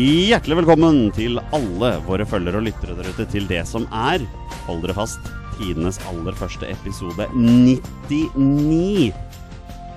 [0.00, 4.22] Hjertelig velkommen til alle våre følgere og lyttere der ute til det som er,
[4.64, 5.26] hold dere fast,
[5.58, 9.10] tidenes aller første episode 99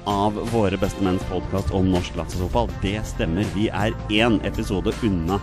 [0.10, 2.68] av Våre bestemenns podkast om norsk latsefotball.
[2.84, 3.48] Det stemmer.
[3.56, 5.40] Vi er én episode unna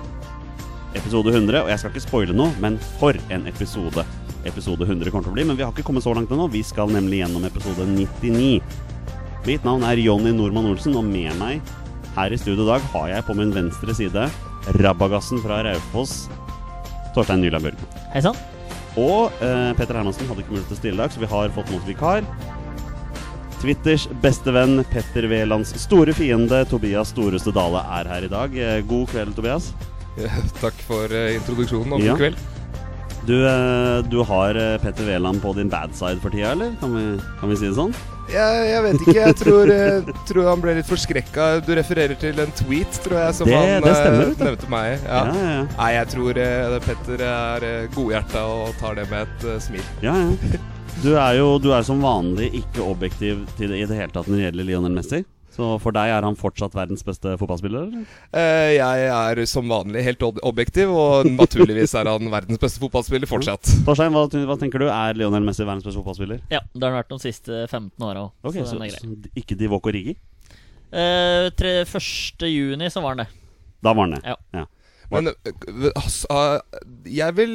[0.93, 1.63] episode 100.
[1.63, 4.05] Og jeg skal ikke spoile noe, men for en episode
[4.45, 5.49] episode 100 kommer til å bli.
[5.49, 6.51] Men vi har ikke kommet så langt ennå.
[6.53, 8.61] Vi skal nemlig gjennom episode 99.
[9.49, 11.65] Mitt navn er Jonny Normann Olsen, og med meg
[12.17, 14.29] her i studio i dag har jeg på min venstre side
[14.81, 16.29] rabagassen fra Raufoss,
[17.15, 17.89] Torstein Nyland Børgo.
[18.15, 18.37] Hei sann.
[18.99, 21.53] Og eh, Petter Hermansen hadde ikke mulighet til å stille i dag, så vi har
[21.55, 22.27] fått mot vikar.
[23.61, 28.55] Twitters beste venn Petter Wælands store fiende Tobias Storeste Dale er her i dag.
[28.57, 29.73] Eh, God kveld, Tobias.
[30.19, 30.31] Ja,
[30.61, 32.17] takk for eh, introduksjonen og god Ja.
[32.19, 32.41] kveld.
[33.29, 36.73] Du, eh, du har Petter Wæland på din bad side for tida, eller?
[36.81, 37.05] Kan vi,
[37.41, 37.93] kan vi si det sånn?
[38.31, 39.15] Jeg, jeg vet ikke.
[39.21, 41.49] Jeg tror, eh, tror han ble litt forskrekka.
[41.67, 44.99] Du refererer til en tweet, tror jeg, som Det- han det stemmer, uh, nevnte meg.
[45.05, 45.35] Ja, Ja.
[45.51, 45.63] ja.
[45.79, 49.83] Nei, jeg tror uh, Petter er uh, godhjerta og tar det med et uh, smil.
[50.03, 50.59] ja, ja.
[51.03, 54.37] Du er jo du er som vanlig ikke objektiv til i det hele tatt når
[54.37, 55.23] det gjelder Lionel Messi.
[55.51, 57.89] Så for deg er han fortsatt verdens beste fotballspiller?
[58.39, 63.73] Eh, jeg er som vanlig helt objektiv, og naturligvis er han verdens beste fotballspiller fortsatt.
[63.87, 64.87] Torstein, hva, hva tenker du?
[64.87, 66.45] Er Lionel Messi verdens beste fotballspiller?
[66.55, 68.35] Ja, det har han vært de siste 15 åra òg.
[68.47, 70.15] Ok, så så, ikke Divok Rigi?
[70.91, 72.47] Eh, tre, 1.
[72.51, 73.29] juni så var han det.
[73.83, 74.23] Da var han det.
[74.31, 74.39] Ja.
[74.55, 74.65] Ja.
[75.11, 76.61] Men eh, altså,
[77.11, 77.55] jeg vil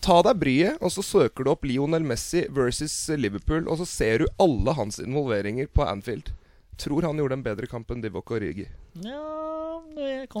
[0.00, 4.18] Ta deg bryet, og så søker du opp Lionel Messi versus Liverpool, og så ser
[4.18, 6.32] du alle hans involveringer på Anfield.
[6.78, 8.66] Tror han gjorde en bedre kamp enn Divock Origi.
[9.02, 9.24] Ja,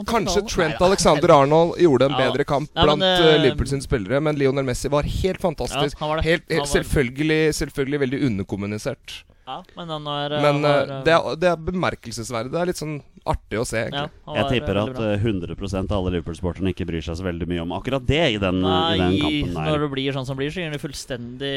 [0.06, 0.42] Kanskje.
[0.46, 2.18] Trent Alexander Arnold gjorde en Ja.
[2.30, 5.96] bedre kamp Nei, blant det- eh, Liverpool sine spillere, men Lionel Messi var helt fantastisk.
[6.00, 6.22] Ja, var.
[6.22, 9.24] Helt, helt selvfølgelig, selvfølgelig veldig underkommunisert.
[9.48, 12.52] Ja, men han var, Men han eh, var, det, er, det er bemerkelsesverdig.
[12.52, 12.98] Det er litt sånn
[13.28, 14.12] artig å se, egentlig.
[14.26, 17.64] Ja, Jeg tipper at eh, 100% av alle Liverpool-sporterne ikke bryr seg så veldig mye
[17.64, 20.42] om akkurat det i den, i den Nei, kampen når det blir sånn som det
[20.42, 21.54] blir, så gir han fullstendig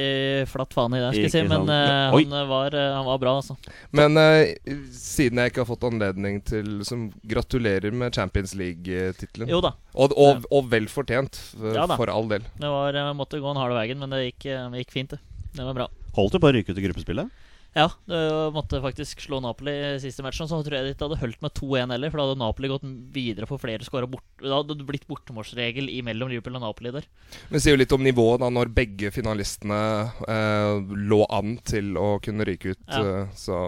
[0.51, 1.11] flatt faen i det.
[1.13, 3.57] Skal jeg si Men eh, han, var, eh, han var bra, altså.
[3.95, 9.51] Men uh, siden jeg ikke har fått anledning til som Gratulerer med Champions League-tittelen.
[9.51, 12.45] Og, og, og vel fortjent, for, Ja for all del.
[12.59, 15.15] Det var, jeg måtte gå en hard veien, men det gikk, eh, det gikk fint,
[15.15, 15.21] det.
[15.51, 15.87] Det var bra.
[16.15, 17.47] Holdt du på å ryke ut i gruppespillet?
[17.71, 18.15] Ja, du
[18.51, 20.49] måtte faktisk slå Napoli i siste matchen.
[20.49, 22.87] Så tror jeg det ikke hadde holdt med 2-1 heller, for da hadde Napoli gått
[23.15, 24.25] videre for flere skåra bort.
[24.41, 27.07] Da hadde det blitt bortemålsregel imellom Liverpool og Napoli der.
[27.51, 29.79] Men sier jo litt om nivået da når begge finalistene
[30.27, 32.83] eh, lå an til å kunne ryke ut.
[32.91, 33.05] Ja.
[33.05, 33.61] eh, så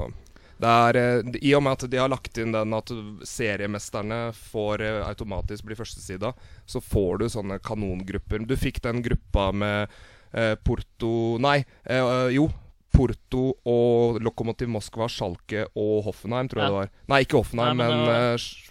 [0.64, 2.92] det er eh, I og med at de har lagt inn den at
[3.28, 6.34] seriemesterne får eh, automatisk bli førstesida,
[6.68, 8.44] så får du sånne kanongrupper.
[8.48, 9.88] Du fikk den gruppa med
[10.32, 12.50] eh, Porto Nei, eh, jo.
[12.94, 16.70] Porto og Lokomotiv Moskva, Schalke og Hoffenheim, tror jeg Ja.
[16.70, 16.90] det var.
[17.10, 18.70] Nei, ikke Hoffenheim, Nei, men men, var- eh,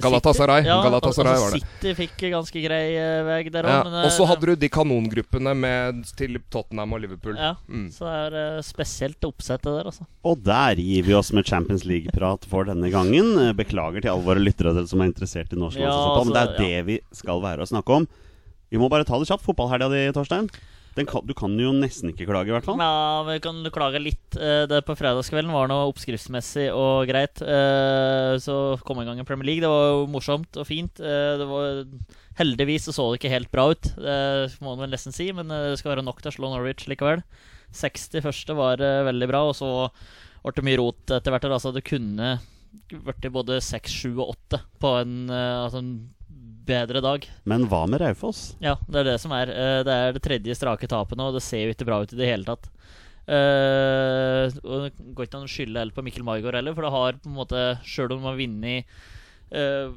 [0.00, 0.62] Galatasaray.
[0.62, 1.60] City- Ja, Galatasaray altså, var det.
[1.60, 4.00] City fikk ganske grei uh, vei der òg, ja.
[4.00, 7.36] eh, Og så hadde du de kanongruppene med til Tottenham og Liverpool.
[7.36, 7.90] Ja, Mm.
[7.92, 10.06] så det er uh, spesielt oppsettet der, altså.
[10.24, 13.36] Og der gir vi oss med Champions League-prat for denne gangen.
[13.38, 16.40] Eh, Beklager til alle våre lyttere som er interessert i norsk Ja, altså, men det
[16.42, 18.08] er altså, det vi skal være å snakke om.
[18.72, 19.44] Vi må bare ta det kjapt.
[19.44, 20.48] Fotballhelga di, Torstein.
[20.92, 22.76] Kan, du kan jo nesten ikke klage, i hvert fall.
[22.82, 24.36] Ja, vi kan klage litt.
[24.36, 27.40] Eh, Det på fredagskvelden var noe oppskriftsmessig og greit.
[27.40, 29.62] Eh, Så kom i gang i Premier League.
[29.64, 31.00] Det var jo morsomt og fint.
[31.00, 31.84] Eh, var
[32.36, 35.76] Heldigvis så, så det ikke helt bra ut, det må man nesten si, men det
[35.80, 37.20] skal være nok til å slå Norwich likevel.
[37.76, 38.54] 61.
[38.56, 39.68] var eh, veldig bra, og så
[40.42, 41.44] ble det mye rot etter hvert.
[41.52, 42.38] Altså, det kunne
[42.88, 45.92] blitt både 6, 7 og 8 på en, altså en
[46.66, 47.26] bedre dag.
[47.48, 48.52] Men hva med Raufoss?
[48.62, 49.50] Ja, det er det som er.
[49.50, 52.12] Eh, Det er det tredje strake tapet nå, og det ser jo ikke bra ut
[52.14, 52.70] i det hele tatt.
[53.22, 56.90] Uh, og Det går ikke an å skylde helt på Mikkel Maigård heller, for det
[56.90, 58.88] har på en måte Sjøl om man har vunnet
[59.54, 59.94] uh,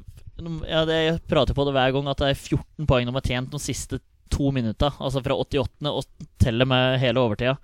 [0.62, 3.50] ja, Jeg prater på det hver gang at det er 14 poeng de har tjent
[3.50, 3.98] de siste
[4.30, 4.92] to minutta.
[5.02, 5.90] Altså fra 88.
[5.90, 7.56] og teller med hele overtida.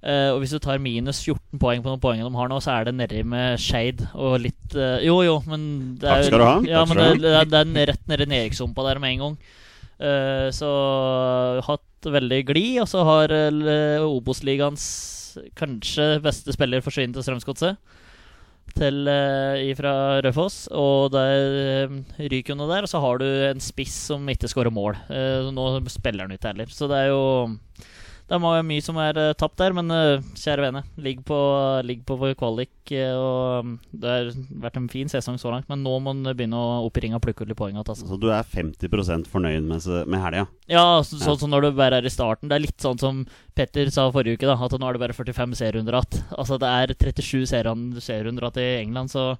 [0.00, 2.72] Eh, og hvis du tar minus 14 poeng på noen poengene de har nå, så
[2.72, 5.66] er det nedi med shade og litt uh, Jo, jo, men
[6.00, 6.54] det er, Takk skal du ha.
[6.70, 9.38] Ja, men det, det, er, det er rett nedi nedrykkssumpa der med en gang.
[10.00, 10.70] Uh, så
[11.66, 14.88] hatt veldig glid, og så har uh, Obos-ligaens
[15.58, 17.76] kanskje beste spiller forsvunnet til Strømsgodset.
[18.80, 19.92] Til uh, ifra
[20.24, 20.62] Raufoss.
[20.72, 22.88] Og der uh, ryker hun der.
[22.88, 24.96] Og så har du en spiss som ikke skårer mål.
[25.52, 26.72] Nå spiller han ikke heller.
[26.72, 27.20] Så det er jo
[28.30, 31.36] det er mye- som er uh, tapt der, men uh, kjære vene, ligg på,
[31.82, 32.70] ligg på kvalik.
[32.94, 34.28] uh, og um, Det har
[34.62, 37.18] vært en fin sesong så langt, men nå må en begynne å opp i ringa
[37.18, 37.74] og plukke ut litt poeng.
[37.82, 37.96] Altså.
[38.06, 40.46] Så du er 50% fornøyd med, med helga?
[40.70, 41.24] Ja, så, Ja.
[41.26, 42.46] sånn som når du bare er i starten.
[42.48, 43.24] Det er litt sånn som
[43.58, 46.22] Petter sa forrige uke, da, at nå er det bare 45 serierunder igjen.
[46.38, 49.34] Altså, det er 37 serien- serierunder igjen i England, så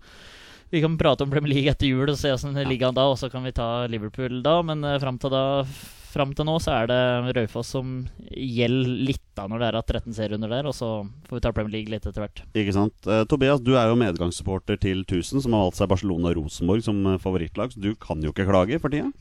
[0.71, 3.27] Vi kan prate om Premier League etter jul og se åssen ligaen da, og så
[3.31, 4.61] kan vi ta Liverpool da.
[4.63, 5.65] Men fram til da
[6.11, 7.01] Fram til nå så er det
[7.37, 7.93] Raufoss som
[8.31, 10.89] gjelder litt da når det er 13 serierunder der, og så
[11.29, 12.43] får vi ta Premier League litt etter hvert.
[12.51, 12.97] Ikke sant.
[13.07, 16.83] Eh, Tobias, du er jo medgangssupporter til 1000, som har valgt seg Barcelona og Rosenborg
[16.87, 19.13] som eh, favorittlag, så du kan jo ikke klage for tida?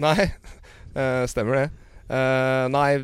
[0.00, 0.16] Nei,
[0.98, 1.68] eh, stemmer det.
[2.08, 3.02] Uh, nei,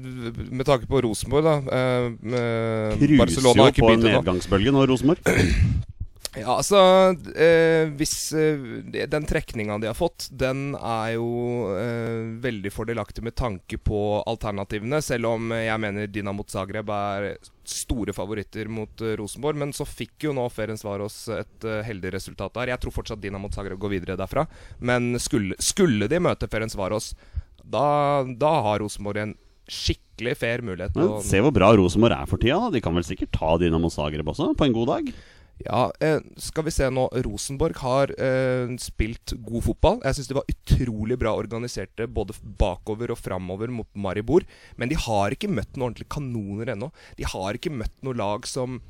[0.48, 5.20] med tanke på Rosenborg, da eh, eh, Cruiser jo ikke på en nedgangsbølge nå, Rosenborg.
[6.34, 6.78] Ja, altså
[7.38, 11.28] eh, Hvis eh, Den trekninga de har fått, den er jo
[11.78, 14.98] eh, veldig fordelaktig med tanke på alternativene.
[15.04, 17.28] Selv om jeg mener Dinamo Zagreb er
[17.64, 19.60] store favoritter mot eh, Rosenborg.
[19.62, 22.74] Men så fikk jo nå Ferencvaros et eh, heldig resultat der.
[22.74, 24.46] Jeg tror fortsatt Dinamo Zagreb går videre derfra.
[24.82, 27.12] Men skulle, skulle de møte Ferencvaros,
[27.64, 27.86] da,
[28.36, 29.36] da har Rosenborg en
[29.70, 30.96] skikkelig fair mulighet.
[30.98, 32.58] Men se hvor bra Rosenborg er for tida.
[32.66, 35.14] da De kan vel sikkert ta Dinamo Zagreb også, på en god dag?
[35.62, 37.06] Ja, eh, skal vi se nå.
[37.24, 40.00] Rosenborg har eh, spilt god fotball.
[40.02, 44.46] Jeg syns de var utrolig bra organiserte både bakover og framover mot Maribor.
[44.76, 46.90] Men de har ikke møtt noen ordentlige kanoner ennå.
[47.18, 48.82] De har ikke møtt noe lag som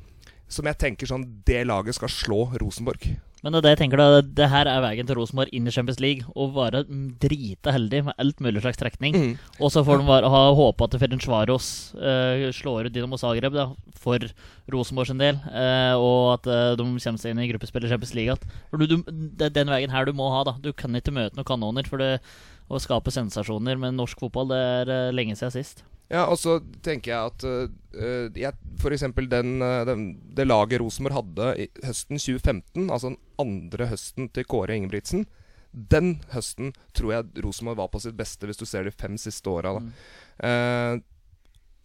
[0.45, 3.07] som jeg tenker sånn Det laget skal slå Rosenborg.
[3.45, 5.73] Men det er det jeg tenker da, det her er veien til Rosenborg inn i
[5.73, 6.25] Champions League.
[6.33, 6.81] Å være
[7.21, 9.13] drita heldig med alt mulig slags trekning.
[9.13, 9.35] Mm.
[9.59, 13.67] Og så får de bare ha håpe at Ferencvaros uh, slår ut Dinamo Zagreb da,
[14.01, 14.25] for
[14.73, 15.37] Rosenborg sin del.
[15.53, 19.05] eh, og at eh, de kommer seg inn i gruppespill i Champions League igjen.
[19.37, 20.41] Det er den veien her du må ha.
[20.47, 21.85] da Du kan ikke møte noen kanoner.
[21.85, 22.23] For det,
[22.65, 25.83] å skape sensasjoner Men norsk fotball, det er eh, lenge siden sist.
[26.11, 30.05] Ja, og så tenker jeg at uh, jeg, For eksempel den, eh, den,
[30.37, 35.25] det laget Rosenborg hadde i høsten 2015, altså den andre høsten til Kåre Ingebrigtsen,
[35.73, 39.49] den høsten tror jeg Rosenborg var på sitt beste, hvis du ser de fem siste
[39.51, 39.73] åra.
[39.81, 39.91] Mm.
[40.39, 41.01] Uh,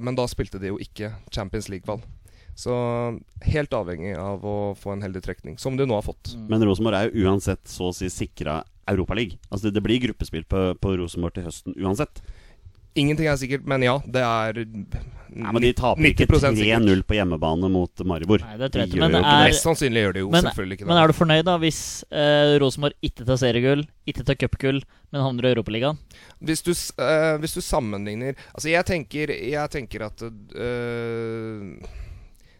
[0.00, 2.04] men da spilte de jo ikke Champions League-valg.
[2.60, 2.74] Så
[3.46, 6.34] helt avhengig av å få en heldig trekning, som de nå har fått.
[6.36, 6.46] Mm.
[6.52, 8.60] Men Rosenborg er jo uansett så å si sikra
[8.90, 9.38] Europaliga.
[9.50, 12.22] Altså, det, det blir gruppespill på, på Rosenborg til høsten uansett.
[12.98, 14.64] Ingenting er sikkert, men ja, det er
[15.30, 18.42] Nei, men De taper ikke 3-0 på hjemmebane mot Maribor.
[18.42, 20.74] Nei, det tror jeg De men det er- Mest sannsynlig gjør de jo Men- selvfølgelig
[20.74, 20.88] ikke det.
[20.90, 24.82] Men er du fornøyd da hvis eh, Rosenborg ikke tar seriegull, ikke tar cupgull,
[25.12, 25.98] men havner i Europaligaen?
[26.42, 31.78] Hvis du, eh, hvis du sammenligner Altså, jeg tenker, jeg tenker at øh,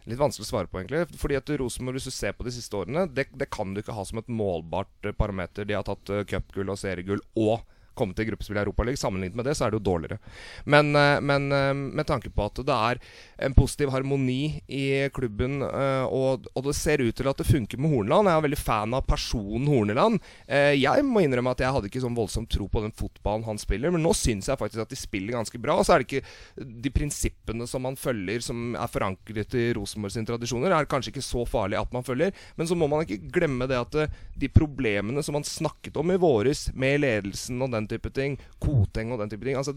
[0.09, 1.19] Litt vanskelig å svare på, egentlig.
[1.21, 3.95] Fordi at Rosenborg, hvis du ser på de siste årene, det, det kan du ikke
[3.97, 5.67] ha som et målbart eh, parameter.
[5.67, 7.61] De har tatt uh, cupgull og seriegull og
[7.97, 8.99] kommet til gruppespill i Europaligaen.
[8.99, 10.19] Sammenlignet med det, så er det jo dårligere.
[10.65, 13.01] Men, eh, men eh, med tanke på at det er
[13.47, 17.81] en positiv harmoni i klubben, eh, og, og det ser ut til at det funker
[17.81, 18.29] med Horneland.
[18.29, 20.19] Jeg er veldig fan av personen Horneland.
[20.47, 23.93] Jeg må innrømme at jeg hadde ikke sånn voldsom tro på den fotballen han spiller,
[23.93, 25.77] men nå syns jeg faktisk at de spiller ganske bra.
[25.79, 30.15] Og så er det ikke de prinsippene som man følger, som er forankret i Rosenborg
[30.15, 32.35] sine tradisjoner, er kanskje ikke så farlig at man følger.
[32.59, 36.19] Men så må man ikke glemme det at de problemene som man snakket om i
[36.21, 39.75] våres, med ledelsen og den type ting, Koteng og den type ting, altså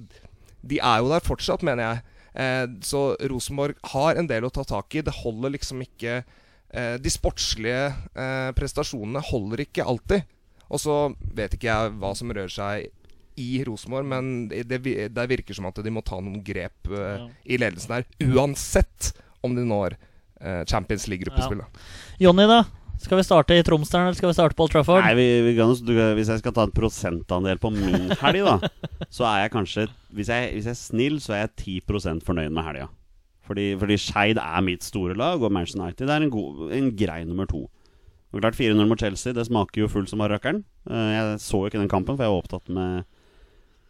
[0.65, 2.03] de er jo der fortsatt, mener jeg.
[2.35, 5.05] Eh, så Rosenborg har en del å ta tak i.
[5.05, 10.25] Det holder liksom ikke eh, De sportslige eh, prestasjonene holder ikke alltid.
[10.73, 10.99] Og så
[11.37, 12.89] vet ikke jeg hva som rører seg
[13.41, 17.29] i Rosenborg, men det, det, virker som at de må ta noen grep eh, Ja.
[17.45, 18.09] i ledelsen der.
[18.31, 19.13] Uansett
[19.45, 19.99] om de når
[20.41, 21.65] eh, Champions League-gruppespill.
[21.65, 21.85] Ja.
[22.29, 22.63] Jonny, da?
[23.05, 25.05] Skal vi starte i Tromsdalen, eller skal vi starte på Old Trafford?
[25.05, 25.53] Nei, vi, vi
[26.17, 28.71] Hvis jeg skal ta en prosentandel på min helg, da,
[29.13, 32.55] så er jeg kanskje Hvis jeg, hvis jeg er snill, så er jeg 10% fornøyd
[32.55, 32.89] med helga.
[33.45, 37.19] Fordi, fordi Skeid er mitt store lag, og Manchester United er en, god, en grei
[37.29, 37.67] nummer to.
[38.33, 40.63] Og klart 4-0 mot Chelsea, det smaker jo fullt som bare rakkeren.
[40.89, 43.05] Eh, Jeg så jo ikke den kampen, for jeg var opptatt med,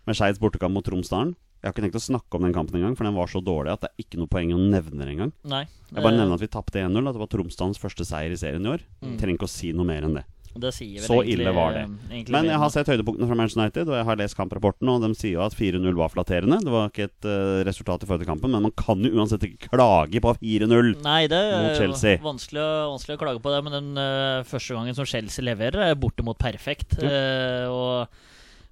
[0.09, 1.37] med Skeids bortekamp mot Tromsdalen.
[1.64, 3.73] Jeg har ikke tenkt å snakke om den kampen engang, for den var så dårlig
[3.73, 5.33] at det er ikke noe poeng å nevne den engang.
[5.49, 8.66] Jeg bare nevner at vi tapte 1-0, at det var Tromsdalens første seier i serien
[8.68, 8.85] i år.
[9.00, 9.14] Mm.
[9.16, 10.26] Trenger ikke å si noe mer enn det.
[10.54, 12.28] Det Så egentlig- ille var det.
[12.30, 15.09] Men jeg har sett høydepunktene fra Manchester United, og jeg har lest kamprapporten, og de
[15.18, 16.61] sier jo at 4-0 var flatterende.
[16.62, 19.42] Det var ikke et uh, resultat i forhold til kampen, men man kan jo uansett
[19.49, 20.92] ikke klage på 4-0.
[21.02, 22.18] Nei, det mot Chelsea.
[22.23, 25.88] vanskelig, å- vanskelig å klage på det, men den uh, første gangen som Chelsea leverer,
[25.90, 27.00] er bortimot perfekt.
[27.02, 27.11] Ja.
[27.11, 28.09] Uh, og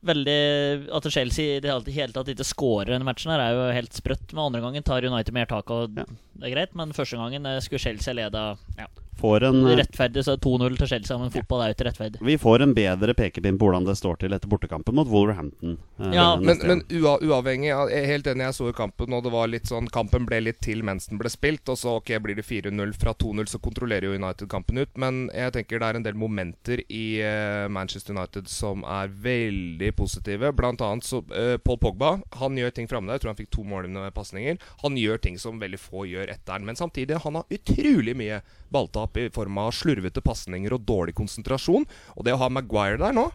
[0.04, 3.92] veldig At Chelsea i det hele- tatt ikke scorer denne matchen, her er jo helt
[3.92, 4.32] sprøtt.
[4.32, 6.04] Men andre gangen tar United mer tak, og Ja.
[6.38, 6.74] det er greit.
[6.74, 8.86] Men første gangen eh, skulle Chelsea leda ja,
[9.20, 12.20] Får en, eh, rettferdig, så 2-0 til Chelsea, men fotball er jo ikke rettferdig.
[12.22, 15.78] vi får en bedre pekepinn på hvordan det står til etter bortekampen mot Wolverhampton.
[16.00, 19.12] eh, Ja, Men, men ua, uavhengig av Jeg er helt enig, jeg så jo kampen,
[19.12, 21.96] og det var litt sånn Kampen ble litt til mens den ble spilt, og så
[22.00, 24.88] ok, blir det 4-0 fra 2-0, så kontrollerer jo United kampen ut.
[24.96, 29.94] Men jeg tenker det er en del momenter i eh, Manchester United som er veldig
[29.94, 30.52] positive.
[30.56, 33.18] Blant annet så eh, Paul Pogba han gjør ting framme der.
[33.20, 34.58] Jeg tror han fikk to målende pasninger.
[34.82, 38.40] Han gjør ting som veldig få gjør etter den, Men samtidig, han har utrolig mye
[38.72, 39.01] balltap.
[39.04, 41.86] Opp i form av slurvete pasninger og dårlig konsentrasjon.
[42.16, 43.30] Og det å ha Maguire der nå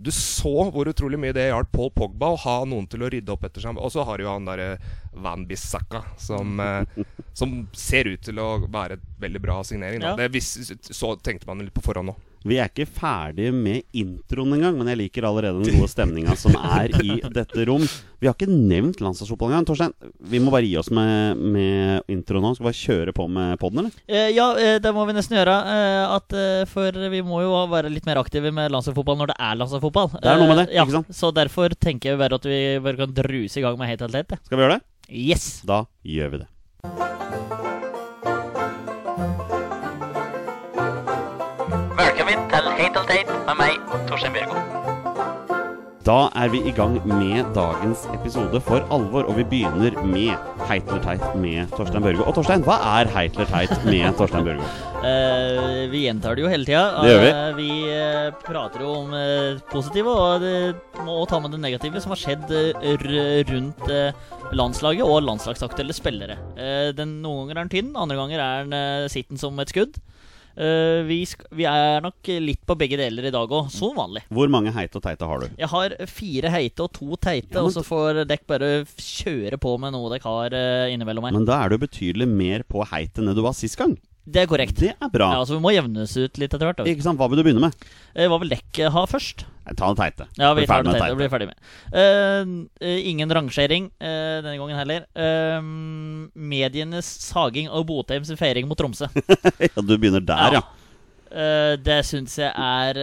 [0.00, 3.34] Du så hvor utrolig mye det hjalp Paul Pogba å ha noen til å rydde
[3.34, 3.76] opp etter seg.
[3.76, 4.78] Og så har jo han derre
[5.12, 10.00] Van Bissaka som, eh, som ser ut til å være et veldig bra signering.
[10.00, 10.14] Da.
[10.14, 10.16] Ja.
[10.16, 12.16] Det vis, så tenkte man litt på forhånd nå.
[12.40, 16.54] Vi er ikke ferdige med introen engang, men jeg liker allerede den gode stemninga som
[16.56, 17.84] er i dette rom.
[18.16, 19.66] Vi har ikke nevnt landslagsfotball engang.
[19.68, 19.92] Torstein,
[20.24, 22.54] vi må bare gi oss med, med introen nå.
[22.56, 23.98] Skal vi bare kjøre på med poden, eller?
[24.08, 25.58] Eh, ja, eh, det må vi nesten gjøre.
[25.74, 26.38] eh, at,
[26.72, 30.08] for vi må jo være litt mer aktive med landslagsfotball når det er landslagsfotball.
[30.16, 31.12] Det er noe med det, Eh, ja, ikke sant?
[31.20, 34.16] Så derfor tenker jeg bare at vi bare kan druse i gang med helt helt
[34.16, 34.36] helt.
[34.48, 34.86] Skal vi gjøre det?
[35.10, 35.62] Yes!
[35.66, 36.46] Da gjør vi det.
[41.98, 44.79] Velkommen til Hate Teit med meg, Torstein Bjørgo.
[46.06, 50.32] Da er vi i gang med dagens episode for alvor, og vi begynner med
[50.64, 52.24] Heitler Teit med Torstein Børgo.
[52.24, 54.64] Og Torstein, hva er Heitler Teit med Torstein Børgo?
[55.00, 56.86] uh, vi gjentar det jo hele tida.
[57.04, 57.30] Det gjør vi.
[57.36, 60.56] Uh, vi uh, prater jo om det positive, og det
[61.04, 64.16] må ta med det negative som har skjedd eh, rundt eh,
[64.56, 66.36] landslaget og landslagsaktuelle spillere.
[66.56, 70.00] Eh, den, noen ganger er den tynn, andre ganger er den sitten som et skudd.
[70.60, 71.22] Eh, vi,
[71.56, 74.22] vi er nok litt på begge deler i dag òg, som vanlig.
[74.28, 75.46] Hvor mange heite og teite har du?
[75.56, 79.56] Jeg har fire heite og to teite, Ja, men- og så får dekk bare kjøre
[79.62, 81.32] på med noe dekk har uh, innimellom her.
[81.38, 83.96] Men da er du betydelig mer på heit enn det du var sist gang.
[84.30, 84.76] Det er korrekt.
[84.78, 85.30] Det er bra.
[85.32, 86.76] Ja, altså Vi må jevnes ut litt etter hvert.
[86.82, 86.84] da.
[86.90, 87.18] Ikke sant?
[87.18, 87.86] Hva vil du begynne med?
[88.14, 89.46] Eh, Hva vil dekket ha først?
[89.78, 90.26] Ta det teite.
[90.38, 91.16] Ja, vi tar det teite.
[91.18, 91.56] Blir ferdig med.
[91.94, 92.52] Eh,
[92.86, 95.06] eh, ingen rangering eh, denne gangen heller.
[95.14, 95.62] Eh,
[96.34, 99.08] medienes saging og Botheims feiring mot Tromsø.
[99.66, 100.62] ja, du begynner der, ja.
[101.30, 102.98] Eh, det syns jeg er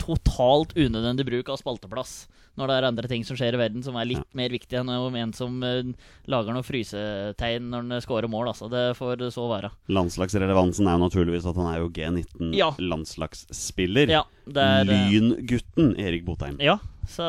[0.00, 2.22] totalt unødvendig bruk av spalteplass.
[2.58, 4.90] Når det er andre ting som skjer i verden som er litt mer viktig enn
[4.92, 5.92] om en som eh,
[6.30, 8.46] lager noen frysetegn når han scorer mål.
[8.52, 8.66] Altså.
[8.72, 9.68] Det får så være.
[9.92, 14.06] Landslagsrelevansen er jo naturligvis at han er jo G19-landslagsspiller.
[14.18, 16.56] Ja, det eh, Lyngutten Erik Botheim.
[16.62, 16.76] Ja,
[17.08, 17.24] så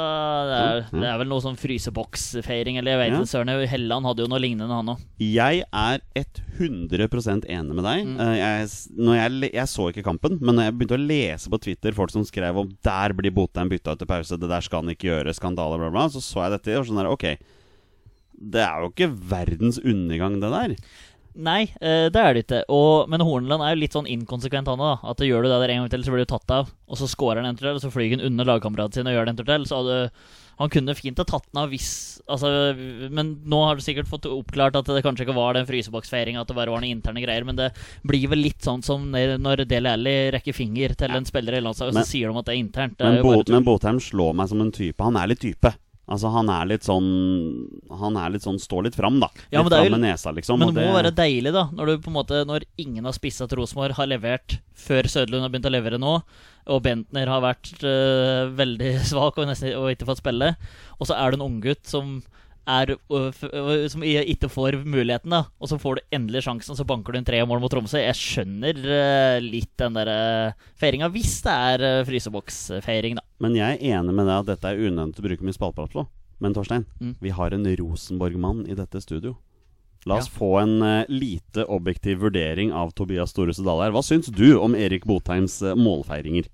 [0.48, 1.00] det er, Ja, ja.
[1.00, 3.20] det er vel noe sånn fryseboksfeiring, eller jeg vet Ja.
[3.22, 3.32] ikke.
[3.32, 5.00] Søren Helland hadde jo noe lignende, han òg.
[5.20, 6.00] Jeg er
[6.60, 8.06] 100% enig med deg.
[8.06, 8.20] Mm.
[8.20, 11.92] Eh, Jeg, jeg, jeg så ikke kampen, men når jeg begynte å lese på Twitter
[11.94, 14.94] folk som skrev om 'der blir Botheim bytta ut til pause', 'det der skal han
[14.96, 17.38] ikke gjøre', skandale, bla, bla, så så jeg dette og sånn der Ok,
[18.42, 20.76] det er jo ikke verdens undergang, det der.
[21.36, 22.62] Nei, eh, det er det ikke.
[22.76, 25.06] Og, men Horneland er jo litt sånn inkonsekvent, han òg.
[25.08, 26.72] At gjør du det der en gang til, så blir du tatt av.
[26.92, 29.16] Og så scorer han en tur til, og så flyr han under lagkameraten sin og
[29.16, 29.68] gjør det en tur til.
[29.70, 29.82] Så
[30.62, 32.50] han kunne fint ha tatt den av hvis altså,
[33.10, 36.52] Men nå har du sikkert fått oppklart at det kanskje ikke var den fryseboksfeiringa, at
[36.52, 37.48] det bare var noen interne greier.
[37.48, 37.72] Men det
[38.08, 41.96] blir vel litt sånn som når Dele Alli rekker finger til en spiller i landslaget,
[41.96, 43.00] og så sier de at det er internt.
[43.00, 43.24] Det er
[43.56, 45.00] men Botheim slår meg som en type.
[45.02, 45.74] Han er litt type.
[46.10, 47.06] Altså Han er litt sånn
[48.02, 49.30] Han er litt sånn står litt fram, da.
[49.52, 50.60] Ja, litt men det jo- med nesa, liksom.
[50.60, 53.48] Men det må være deilig, da, når du på en måte Når ingen har spissa
[53.48, 56.24] til Rosenborg, har levert før Søderlund har begynt å levere nå,
[56.68, 60.56] og Bentner har vært øh, veldig svak og, nesten, og ikke fått spille,
[61.00, 62.24] og så er du en unggutt som
[62.68, 66.86] er øh, øh, Som ikke får muligheten, da, og så får du endelig sjansen, så
[66.86, 68.02] banker du inn tre mål mot Tromsø.
[68.02, 73.26] Jeg skjønner øh, litt den der feiringa, hvis det er fryseboksfeiring, da.
[73.42, 76.04] Men jeg er enig med deg at dette er unødvendig å bruke mye spaltprat på.
[76.42, 77.16] Men Torstein, Mm.
[77.22, 79.36] vi har en Rosenborg-mann i dette studio.
[80.06, 80.38] La oss Ja.
[80.40, 83.92] få en uh, lite objektiv vurdering av Tobias Storhuset Dahl her.
[83.92, 86.48] Hva syns du om Erik Botheims uh, målfeiringer?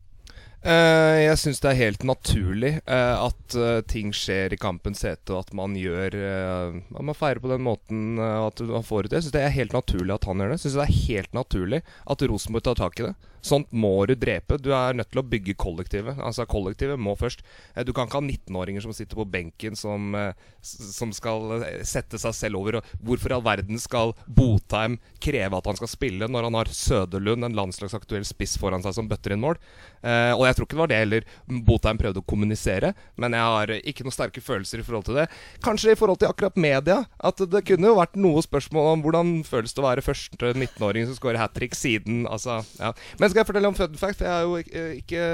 [0.65, 3.55] Uh, jeg syns det er helt naturlig at
[3.87, 8.19] ting skjer i kampens hete, og at man gjør At man feirer på den måten
[8.19, 9.21] at man får ut det.
[9.21, 10.57] Jeg syns det er helt naturlig at han gjør det.
[10.59, 13.15] Jeg syns det er helt naturlig at Rosenborg tar tak i det.
[13.47, 14.57] Sånt må du drepe.
[14.59, 16.17] Du er nødt til å bygge kollektivet.
[16.19, 17.43] Altså Kollektivet må først.
[17.75, 21.83] Eh, Du kan ikke ha 19-åringer som sitter på benken som, eh, som skal eh,
[21.87, 22.81] sette seg selv over.
[23.03, 27.45] Hvorfor i all verden skal Botheim kreve at han skal spille når han har Søderlund,
[27.47, 29.59] en landslagsaktuell spiss foran seg, som bøtter inn mål?
[30.07, 31.25] Og jeg tror ikke det var det heller
[31.67, 35.25] Botheim prøvde å kommunisere, men jeg har ikke noen sterke følelser i forhold til det.
[35.65, 39.33] Kanskje i forhold til akkurat media, at det kunne jo vært noe spørsmål om hvordan
[39.47, 42.93] føles det å være første 19-åring som scorer hat trick siden altså, ja.
[43.19, 44.23] Men skal jeg fortelle om fun fact?
[44.25, 45.25] Jeg er jo ikke, ikke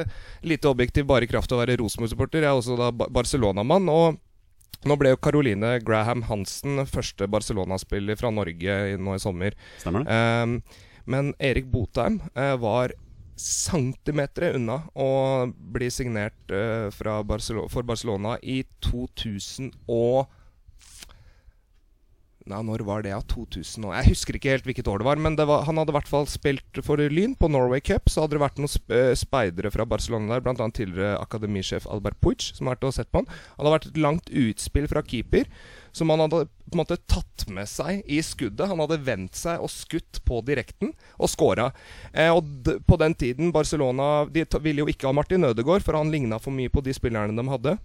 [0.51, 2.43] lite objektiv bare i kraft av å være Rosenborg-supporter.
[2.43, 3.87] Jeg er også da Barcelona-mann.
[3.87, 4.19] og
[4.83, 9.55] nå ble jo Caroline Graham Hansen første Barcelona-spiller fra Norge nå i sommer.
[9.79, 10.17] Stemmer det?
[10.43, 10.57] Um,
[11.07, 12.91] men Erik Botheim uh, var
[13.39, 19.71] centimeter unna å bli signert uh, fra Barcelo for Barcelona i 2000
[22.43, 23.13] Nei, når var det?
[23.13, 25.77] Ja, 2000 og Jeg husker ikke helt hvilket år det var, men det var, han
[25.79, 28.11] hadde i hvert fall spilt for Lyn på Norway Cup.
[28.11, 30.67] Så hadde det vært noen eh, speidere fra Barcelona der, bl.a.
[30.75, 33.31] tidligere akademisjef Albert Puig, som har vært og sett på han.
[33.55, 35.47] Han hadde vært et langt utspill fra keeper,
[35.95, 38.67] som han hadde på en måte tatt med seg i skuddet.
[38.67, 41.69] Han hadde vendt seg og skutt på direkten og scora.
[42.11, 46.11] Eh, og på den tiden Barcelona De ville jo ikke ha Martin Ødegaard, for han
[46.11, 47.77] ligna for mye på de spillerne de hadde.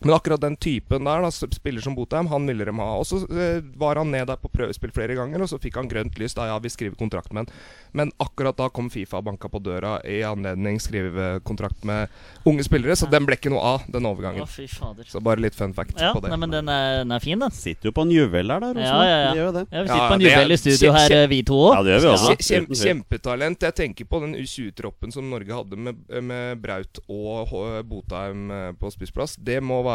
[0.00, 2.88] Men akkurat den typen der, da, spiller som Botheim, han ville de ha.
[3.00, 5.88] Og så eh, var han ned der på prøvespill flere ganger, og så fikk han
[5.90, 6.36] grønt lys.
[6.38, 7.52] Da ja, vi skriver kontrakt med han.
[7.98, 12.12] Men akkurat da kom Fifa og banka på døra i anledning skrive kontrakt med
[12.46, 14.44] unge spillere, så den ble ikke noe av, den overgangen.
[14.44, 15.08] Å, fy fader.
[15.10, 16.30] Så bare litt fun fact Ja, på det.
[16.30, 17.50] nei, men den er, den er fin, den.
[17.58, 19.10] Sitter jo på en juvel her, da, Ja, Rosenborg.
[19.10, 19.34] ja, ja.
[19.34, 19.64] De det.
[19.72, 21.74] Ja, vi Ja, sitter på en juvel i studio her, vi to òg.
[21.74, 22.36] Ja, det gjør vi også.
[22.48, 23.66] Kjem, kjempetalent.
[23.68, 27.50] Jeg tenker på den U20-troppen som Norge hadde med, med Braut og
[27.88, 29.34] Botheim eh, på spissplass.
[29.42, 29.87] Det må være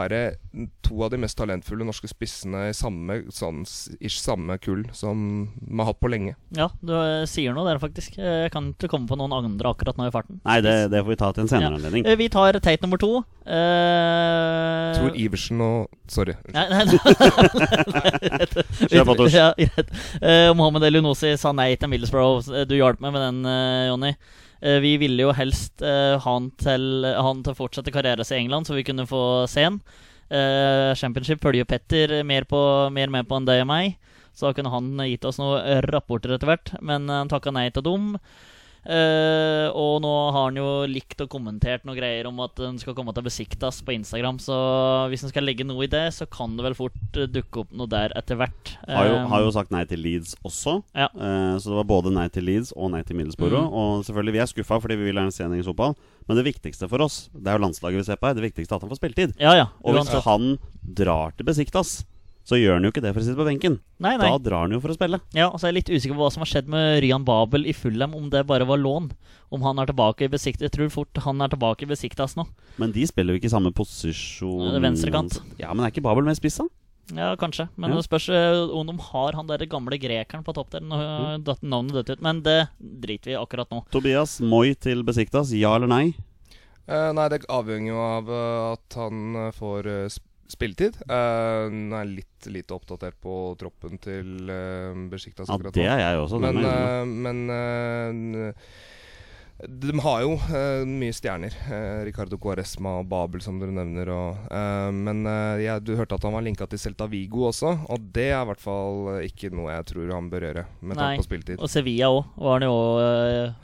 [0.86, 3.64] to av de mest talentfulle norske spissene i samme, sånn,
[4.00, 5.24] ish, samme kull som
[5.60, 6.36] vi har hatt på lenge.
[6.56, 8.18] Ja, du eh, sier noe der, faktisk.
[8.20, 10.42] Eh, Jeg kan ikke komme på noen andre akkurat nå i farten.
[10.46, 11.80] Nei, det, det får vi ta til en senere Ja.
[11.80, 12.06] anledning.
[12.06, 13.24] Eh, Vi tar Tate nummer to.
[13.44, 14.94] Uh...
[14.98, 16.36] Tor Iversen og Sorry.
[16.54, 16.98] Nei, nei, nei.
[18.92, 19.34] Kjør på, Tors.
[19.36, 19.92] Ja, greit.
[20.22, 22.48] Eh, Mohammed Elionossi sa nei til Middlesbrough.
[22.70, 23.44] Du hjalp meg med den,
[23.90, 24.14] Jonny.
[24.64, 28.40] Eh, vi ville jo helst eh, ha han til, han til å fortsette karrieren sin
[28.40, 29.82] i England, så vi kunne få se han.
[30.32, 32.62] Eh, Championship følger jo Petter mer, på,
[32.96, 33.98] mer med på enn deg og meg.
[34.34, 37.86] Så da kunne han gitt oss noen rapporter etter hvert, men han takka nei til
[37.86, 38.14] dem.
[38.84, 42.96] Eh, og nå har han jo likt og kommentert noe greier om at den skal
[42.98, 44.42] komme til Besiktas på Instagram.
[44.44, 44.56] Så
[45.12, 47.72] hvis han skal legge noe i det, så kan det vel fort eh, dukke opp
[47.76, 48.76] noe der etter hvert.
[48.88, 50.80] Har jo, Eh, har jo sagt nei til Leeds også.
[50.98, 51.10] Ja.
[51.16, 53.68] uh, så det var både nei til Leeds og nei til Middlesbrough.
[53.68, 53.74] Mm.
[53.74, 55.96] Og selvfølgelig, vi er skuffa fordi vi vil gjerne se en i fotball.
[56.28, 58.74] Men det viktigste for oss, det er jo landslaget vi ser på her, det viktigste
[58.74, 59.36] er at han får spilletid.
[59.42, 59.68] Ja, ja.
[59.84, 62.02] Og hvis han drar til Besiktas,
[62.44, 63.80] så gjør han jo ikke det for å sitte på benken.
[64.04, 64.28] Nei, nei.
[64.30, 65.20] Da drar han jo for å spille.
[65.34, 67.66] Ja, og så er jeg litt usikker på hva som har skjedd med Ryan Babel
[67.66, 69.12] i Fulham, om det bare var lån.
[69.54, 72.48] Om han er tilbake i besiktet Jeg tror fort han er tilbake i Besiktas nå.
[72.82, 74.72] Men de spiller jo ikke i samme posisjon.
[74.74, 75.40] Det er venstrekant.
[75.62, 76.66] Ja, men er ikke Babel med spiss, da?
[77.14, 77.68] Ja, kanskje.
[77.78, 77.98] Men Ja.
[78.00, 80.80] det spørs eh, om de har han der gamle grekeren på topp der.
[80.82, 80.96] Nå
[81.44, 81.44] Mm.
[81.62, 82.22] navnet dødt ut.
[82.22, 83.84] Men det driter vi i akkurat nå.
[83.92, 86.14] Tobias Moi til Besiktas, ja eller nei?
[86.88, 90.98] Eh, nei, det avhenger jo av eh, at han eh, får eh, sp- spilletid.
[91.08, 96.20] Uh, han er litt lite oppdatert på troppen til uh, Besiktas Ja, det er jeg
[96.24, 96.40] også.
[96.44, 98.74] Men, eh, men eh,
[99.68, 101.54] de har jo uh, mye stjerner.
[101.68, 104.10] Uh, Ricardo Cuaresma og Babel, som dere nevner.
[104.12, 105.24] Og, uh, men
[105.62, 108.50] jeg, du hørte at han var linka til Celta Vigo også, og det er i
[108.50, 111.62] hvert fall ikke noe jeg tror han bør gjøre med tanke på spilletid.
[111.64, 112.78] Og Sevilla òg, var han jo,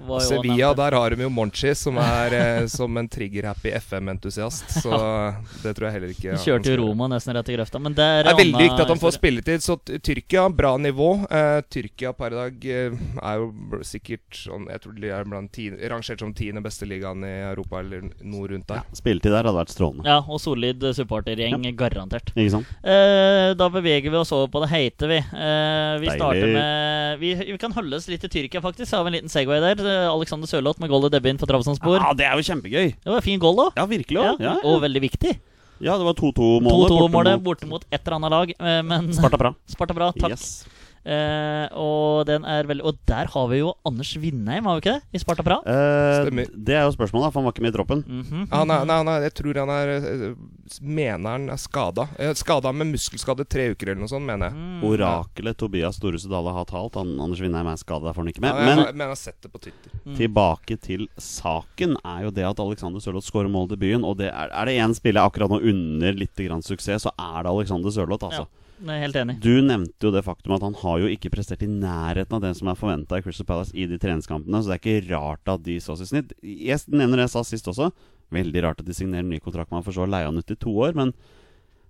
[0.10, 4.72] var Sevilla, der har de jo Monchi, som er som en trigger-happy FM-entusiast.
[4.84, 4.94] Så
[5.64, 7.82] det tror jeg heller ikke Han kjørte jo Roma nesten rett i grøfta.
[7.84, 9.66] Men det er, det er veldig viktig at han får spilletid.
[9.66, 11.12] Så Tyrkia, bra nivå.
[11.70, 16.22] Tyrkia per i dag er jo sikkert sånn Jeg tror de er blant ti, rangert
[16.24, 18.82] som tiende beste ligaen i Europa, eller noe rundt der.
[18.84, 20.06] Ja, spilletid der hadde vært strålende.
[20.08, 22.32] Ja, og solid supportergjeng, garantert.
[22.36, 22.70] Ikke sant?
[22.84, 25.18] Eh, da beveger vi oss over på det heite, vi.
[25.20, 26.16] Eh, vi Deilig.
[26.20, 28.94] starter med vi, vi kan holde oss litt i Tyrkia, faktisk.
[28.96, 29.82] Har vi en liten Segway der.
[29.84, 31.98] Eh, Alexander Sørloth med goal i debut på Trabzonspor.
[32.00, 32.94] Ja, det er jo kjempegøy!
[32.96, 33.70] Det var en fin goal, da.
[33.82, 34.22] Ja, virkelig.
[34.24, 34.36] Ja.
[34.40, 34.84] Ja, Og ja.
[34.88, 35.36] veldig viktig.
[35.82, 36.92] ja, det var 2-2-målet.
[36.92, 38.50] 2-2-målet borte mot et eller annet lag.
[38.60, 39.54] eh, Men Sparta bra.
[39.74, 40.32] Sparta bra, takk.
[40.38, 40.66] Yes.
[41.08, 44.96] Eh, og den er veldig Og der har vi jo Anders Vindheim, har vi ikke
[44.98, 45.16] det?
[45.16, 45.44] I Sparta.
[45.64, 46.50] Eh, Stemmer.
[46.54, 48.04] det er jo spørsmålet, for han var ikke med i troppen.
[48.06, 48.48] Mm -hmm.
[48.52, 50.36] ah, nei, nei, nei, jeg tror han er eh,
[50.82, 52.08] Mener han er skada.
[52.36, 54.56] Skada med muskelskade tre uker eller noe sånt, mener jeg.
[54.56, 54.84] Mm.
[54.84, 56.96] Orakelet Tobias Storhuset Dale har talt.
[56.96, 58.50] Han, Anders Vindheim er skada, derfor han ikke med.
[58.50, 59.92] Ja, jeg, Men jeg, jeg har sett det på Twitter.
[60.06, 60.16] Mm.
[60.16, 64.06] tilbake til saken er jo det at Alexander Sørloth skårer mål i debuten.
[64.06, 67.44] Og det er, er det én spiller akkurat nå under litt grann suksess, så er
[67.44, 68.46] det Alexander Sørloth, altså.
[68.46, 68.59] Ja.
[68.80, 69.36] Jeg er helt enig.
[69.44, 72.54] Du nevnte jo det faktum at han har jo ikke prestert i nærheten av det
[72.56, 75.66] som er forventa i Crystal Palace i de treningskampene, så det er ikke rart at
[75.66, 76.32] de så i snitt.
[76.40, 77.90] Jeg nevner det jeg sa sist også.
[78.32, 80.40] Veldig rart at de signerer en ny kontrakt med han for så å leie han
[80.40, 81.12] ut i to år, men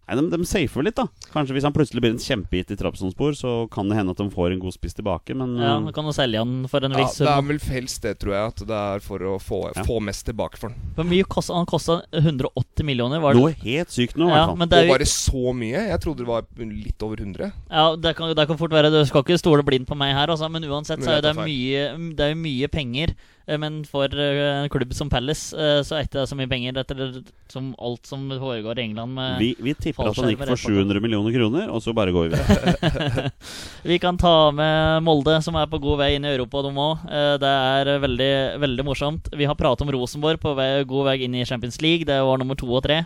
[0.09, 1.05] Nei, de, de safer litt, da.
[1.29, 4.25] Kanskje hvis han plutselig blir en kjempehit i Trabzonspor, så kan det hende at de
[4.33, 7.03] får en god spiss tilbake, men Ja, han kan du selge han for en Ja,
[7.03, 8.47] viss det er vel helst det, tror jeg.
[8.55, 9.83] At det er for å få, Ja.
[9.85, 10.79] få mest tilbake for han.
[10.97, 11.65] Hvor mye kosta han?
[11.69, 13.41] kosta 180 millioner, var det?
[13.43, 14.57] noe helt sykt nå, i Ja, hvert fall.
[14.57, 15.85] men det er Og bare så mye?
[15.93, 17.51] Jeg trodde det var litt over 100.
[17.69, 20.27] Ja, det kan, det kan fort være Du skal ikke stole blindt på meg her,
[20.27, 23.13] altså, men uansett så er det mye Det er mye penger.
[23.49, 26.49] Eh, Men for eh, en klubb som Palace eh, så er ikke det så mye
[26.51, 27.01] penger etter
[27.49, 29.15] som alt som foregår i England.
[29.17, 32.29] Med Vi, vi tipper at han gikk for 700 millioner kroner, og så bare går
[32.29, 33.31] vi videre.
[33.89, 37.07] Vi kan ta med Molde, som er på god vei inn i Europa, de òg.
[37.41, 38.31] Det er veldig,
[38.61, 39.29] veldig morsomt.
[39.33, 42.05] Vi har pratet om Rosenborg på vei, god vei inn i Champions League.
[42.05, 43.03] Det var nummer to og tre.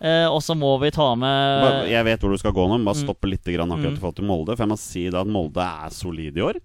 [0.00, 2.86] Eh, og så må vi ta med Jeg vet hvor du skal gå nå, men
[2.88, 3.04] bare Mm.
[3.04, 4.56] stoppe litt grann akkurat i forhold til Molde.
[4.56, 6.56] For jeg må si da at Molde er solid i år.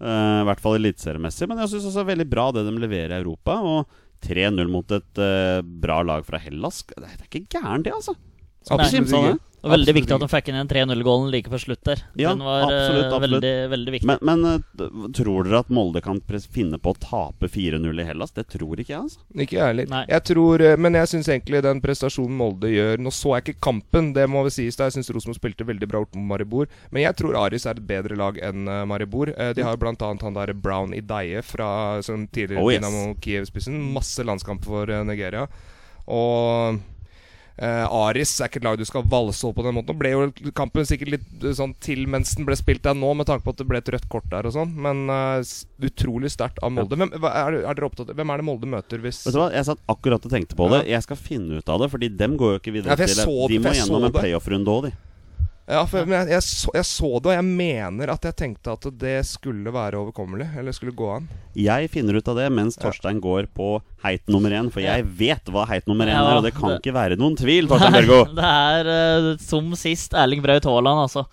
[0.00, 1.48] Eh, I hvert fall eliteseriemessig.
[1.50, 3.58] Men jeg syns også er veldig bra det de leverer i Europa.
[3.60, 8.16] Og 3-0 mot et eh, bra lag fra Hellas det er ikke gærent, det, altså.
[8.68, 9.38] Absolutt Nei.
[9.60, 12.00] Og veldig Absolutt viktig at de fikk inn en 0-2-gålen like før slutt der.
[12.16, 13.42] Ja, Den var eh, absolutt, absolutt.
[13.44, 14.08] Veldig, veldig viktig.
[14.08, 18.32] Men, men eh, tror dere at Molde kan finne på å tape 4-0 i Hellas?
[18.32, 19.20] Det tror ikke jeg, altså.
[19.36, 20.06] Ikke jeg heller.
[20.08, 23.66] Jeg tror, eh, men jeg syns egentlig den prestasjonen Molde gjør Nå så jeg ikke
[23.68, 24.78] kampen, det må vel sies.
[24.80, 26.70] da Jeg syns Rosenborg spilte veldig bra opp mot Maribor.
[26.88, 29.28] Men jeg tror Aris er et bedre lag enn Maribor.
[29.28, 29.92] De har bl.a.
[30.00, 32.80] han der Brown Ideie fra som tidligere Oh, yes.
[32.80, 33.76] Dinamo Kiev-spissen.
[33.92, 35.44] Masse landskamp for Nigeria.
[36.08, 36.80] Og
[37.60, 39.92] eh, Aris er ikke et lag du skal valse opp på den måten.
[39.92, 43.12] Nå ble jo kampen sikkert litt eh, sånn til mens den ble spilt der nå,
[43.18, 44.72] med tanke på at det ble et rødt kort der og sånn.
[44.86, 45.52] Men eh,
[45.90, 46.98] utrolig sterkt av Molde.
[47.00, 49.80] Hvem, er, er opptatt Hvem er det Molde møter hvis Vet du hva, Jeg satt
[49.90, 50.82] akkurat og tenkte på det.
[50.90, 53.28] Jeg skal finne ut av det, Fordi dem går jo ikke videre Ja, til det.
[53.54, 54.96] De må gjennom en playoff-runde òg, de.
[55.70, 58.72] Ja, for men jeg, jeg, så, jeg så det, og jeg mener at jeg tenkte
[58.74, 60.48] at det skulle være overkommelig.
[60.58, 61.28] Eller skulle gå an.
[61.54, 65.52] Jeg finner ut av det mens Torstein går på heit nummer én, for jeg vet
[65.52, 67.94] hva heit nummer én Ja, er, og det kan det- ikke være noen tvil, Torstein
[68.00, 68.18] Børgo.
[68.34, 71.26] Det er uh, som sist Erling Braut Haaland, altså.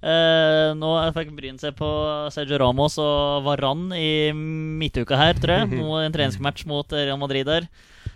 [0.00, 1.88] Uh, nå fikk Bryn seg på
[2.32, 5.72] Sergio Ramos og Varan i midtuka her, tror jeg.
[5.80, 7.66] Nå En treningsmatch mot Real Madrid der.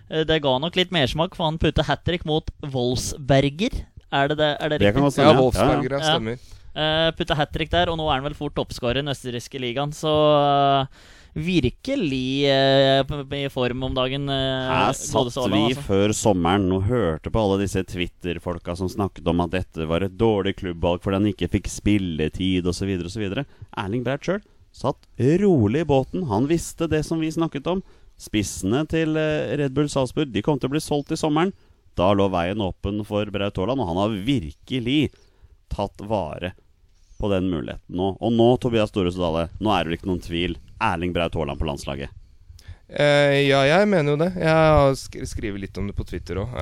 [0.07, 3.83] Uh, det ga nok litt mersmak, for han putta hat trick mot Wolfsberger.
[4.15, 4.51] Er det det?
[4.61, 5.05] Er det Det kan riktig?
[5.09, 5.33] godt stemme.
[5.35, 6.15] Ja, Wolfsberger, ja, Ja.
[6.15, 6.39] stemmer.
[6.75, 9.61] Uh, putta hat trick der, og nå er han vel fort toppskårer i den østerrikske
[9.63, 9.93] ligaen.
[9.95, 10.87] Så uh,
[11.35, 14.29] virkelig eh, p- p- i form om dagen.
[14.29, 19.43] Uh, Her satt vi før sommeren og hørte på alle disse Twitter-folka som snakket om
[19.45, 22.95] at dette var et dårlig klubbvalg fordi han ikke fikk spilletid osv.
[23.07, 23.27] osv.
[23.77, 24.43] Erling Braut sjøl
[24.75, 25.07] satt
[25.43, 26.27] rolig i båten.
[26.31, 27.83] Han visste det som vi snakket om.
[28.19, 31.51] Spissene til Red Bull Salzburg De kom til å bli solgt i sommeren.
[31.95, 34.99] Da lå veien åpen for Braut Haaland, og han har virkelig
[35.75, 36.55] tatt vare
[37.21, 38.17] på den muligheten nå.
[38.19, 40.59] Og nå, Tobias Storhus Dale, nå er det vel ikke noen tvil.
[40.83, 42.21] Erling Braut Haaland på landslaget.
[42.85, 44.29] Eh, ja, jeg mener jo det.
[44.37, 46.53] Jeg har sk skrevet litt om det på Twitter òg.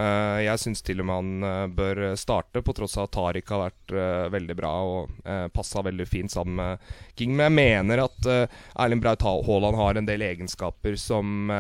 [0.45, 3.65] jeg syns til og med han eh, bør starte, på tross av at Tariq har
[3.65, 7.35] vært eh, veldig bra og uh, passa veldig fint sammen med King.
[7.35, 11.51] Men jeg mener at eh, Erling Braut Haaland har en del egenskaper som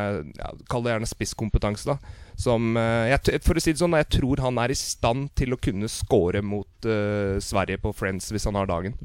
[0.70, 2.21] Kall det gjerne spisskompetanse, da.
[2.38, 5.54] Som eh, jeg, For å si det sånn, jeg tror han er i stand til
[5.54, 8.96] å kunne score mot uh, Sverige på Friends hvis han har dagen.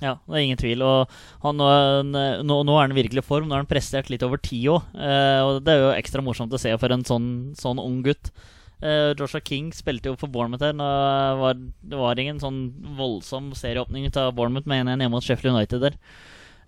[0.00, 0.82] Ja, det er ingen tvil.
[0.84, 1.10] Og
[1.44, 3.48] han, nå, nå, er han virkelig i form.
[3.48, 4.88] Nå har han prestert litt over ti òg.
[4.96, 8.32] Eh, og det er jo ekstra morsomt å se for en sånn, sånn ung gutt.
[8.80, 10.76] Eh, Joshua King spilte jo for Bournemouth her.
[10.76, 10.88] Nå
[11.42, 12.62] var, det var ingen sånn
[12.98, 16.00] voldsom serieåpning av Bournemouth med 1-1 hjemme mot Sheffield United der.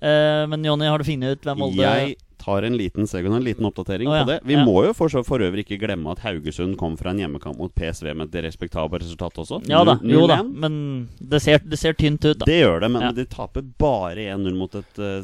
[0.03, 3.45] Eh, men Jonny, har du funnet ut hvem Molde Jeg tar en liten Segon, en
[3.47, 4.25] liten oppdatering oh, ja.
[4.25, 4.39] på det.
[4.51, 4.65] Vi Ja.
[4.67, 7.73] må jo for, så- for øvrig ikke glemme at Haugesund kom fra en hjemmekamp mot
[7.75, 9.61] PSV med et respektabelt resultat også.
[9.71, 10.11] Ja da, 0-1.
[10.17, 12.45] jo da, men det ser, det ser tynt ut, da.
[12.51, 13.13] Det gjør det, men Ja.
[13.13, 15.23] de taper bare 1-0 mot et eh,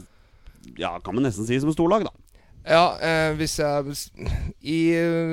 [0.77, 2.11] Ja, kan man nesten si som storlag, da.
[2.69, 3.97] Ja, eh, hvis jeg
[4.63, 4.81] I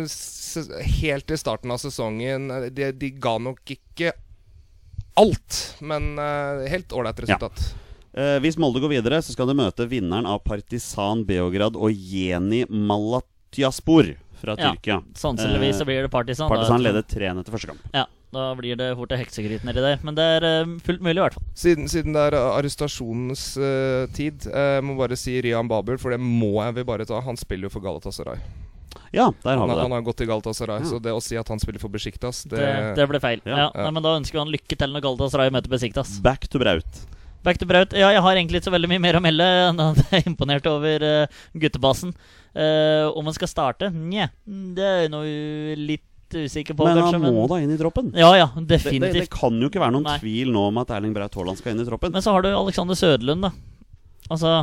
[0.07, 0.57] s
[1.01, 4.13] Helt i starten av sesongen eh, De, de ga nok ikke
[5.17, 7.73] alt, men eh, helt ålreit resultat.
[8.15, 12.63] Eh, hvis Molde går videre, så skal de møte vinneren av Partisan Beograd og Jeni
[12.71, 14.71] Malatyaspor fra Ja.
[14.73, 15.01] Tyrkia.
[15.15, 16.47] Sannsynligvis Eh, så blir det Partisan.
[16.49, 16.55] da.
[16.55, 17.79] Partisan leder 3-1 etter første kamp.
[17.93, 19.99] Ja, da blir det fort en heksegryt nedi der.
[20.03, 21.43] Men det er uh, fullt mulig, i hvert fall.
[21.55, 26.19] Siden, siden det er arrestasjonens uh, tid, uh, må bare si Rian Babel, for det
[26.19, 27.19] må jeg vil bare ta.
[27.21, 28.37] Han spiller jo for Galatasaray.
[29.11, 29.81] Ja, der har Han, vi det.
[29.81, 30.85] han har gått til Galatasaray, Ja.
[30.85, 33.41] så det å si at han spiller for Besiktas, det, Det, det ble feil.
[33.45, 33.57] Ja.
[33.57, 33.71] Ja.
[33.75, 33.83] Ja.
[33.83, 36.19] Nei, men da ønsker vi han lykke til når Galatasaray møter Besiktas.
[36.21, 37.05] Back to Braut.
[37.45, 37.93] Back to Braut.
[37.95, 39.45] Ja, jeg har egentlig ikke så veldig mye mer å melde
[40.11, 42.15] jeg er imponert over uh, guttebasen.
[42.55, 43.91] Uh, om han skal starte?
[43.93, 46.03] Nja, det er noe litt
[46.35, 47.19] usikker på, Men kanskje.
[47.21, 48.09] han må da inn i troppen.
[48.17, 50.17] Ja, ja, Det, det, det kan jo ikke være noen Nei.
[50.23, 52.15] tvil nå om at Erling Braut Haaland skal inn i troppen.
[52.15, 53.53] Men så har du Alexander Søderlund, da.
[54.33, 54.57] Altså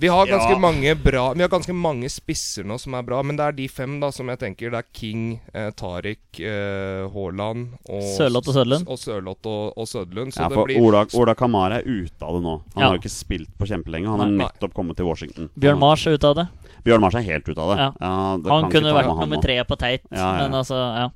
[0.00, 0.58] Vi har ganske Ja.
[0.58, 3.66] mange bra Vi har ganske mange spisser nå som er bra, men det er de
[3.68, 4.70] fem da som jeg tenker.
[4.72, 8.88] Det er King, eh, Tariq, eh, Haaland og Sørloth og Søderlund.
[8.88, 10.32] Og Sørloth og, og Søderlund.
[10.32, 12.62] Så Ja, det for blir Ola, Ola Kamara er ute av det nå.
[12.74, 12.88] Han Ja.
[12.88, 14.08] har ikke spilt på kjempelenge.
[14.08, 15.50] Han har nettopp kommet til Washington.
[15.58, 16.48] Bjørn Mars er ute av det.
[16.84, 17.78] Bjørn Mars er helt ute av det.
[18.00, 18.36] Ja.
[18.38, 20.48] det Han kunne vært nummer tre på teit, Ja, ja, ja.
[20.48, 21.08] men altså, ja.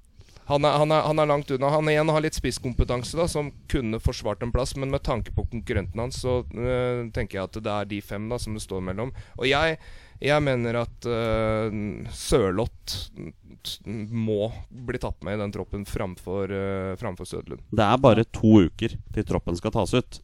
[0.46, 1.70] Han, er, han, er, han er langt unna.
[1.72, 5.46] Han igjen har litt spisskompetanse, da som kunne forsvart en plass, men med tanke på
[5.48, 8.84] konkurrenten hans, så øh, tenker jeg at det er de fem da som det står
[8.84, 9.14] mellom.
[9.38, 9.78] Og jeg,
[10.20, 11.78] jeg mener at øh,
[12.12, 13.14] Sørloth
[14.12, 17.64] må bli tatt med i den troppen framfor, øh, framfor Sødlund.
[17.72, 20.20] Det er bare to uker til troppen skal tas ut.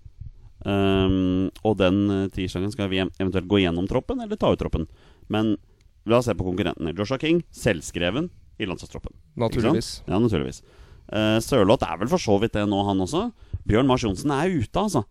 [0.61, 4.85] Um, og den tirsdagen skal vi eventuelt gå gjennom troppen eller ta ut troppen.
[5.33, 5.55] Men
[6.05, 6.93] la oss se på konkurrentene.
[6.93, 8.29] Joshua King, selvskreven
[8.61, 9.15] i landslagstroppen.
[9.41, 9.89] Naturligvis.
[10.07, 10.61] Ja, naturligvis.
[11.11, 13.25] Uh, Sørloth er vel for så vidt det nå, han også.
[13.67, 15.05] Bjørn Mars Johnsen er ute, altså.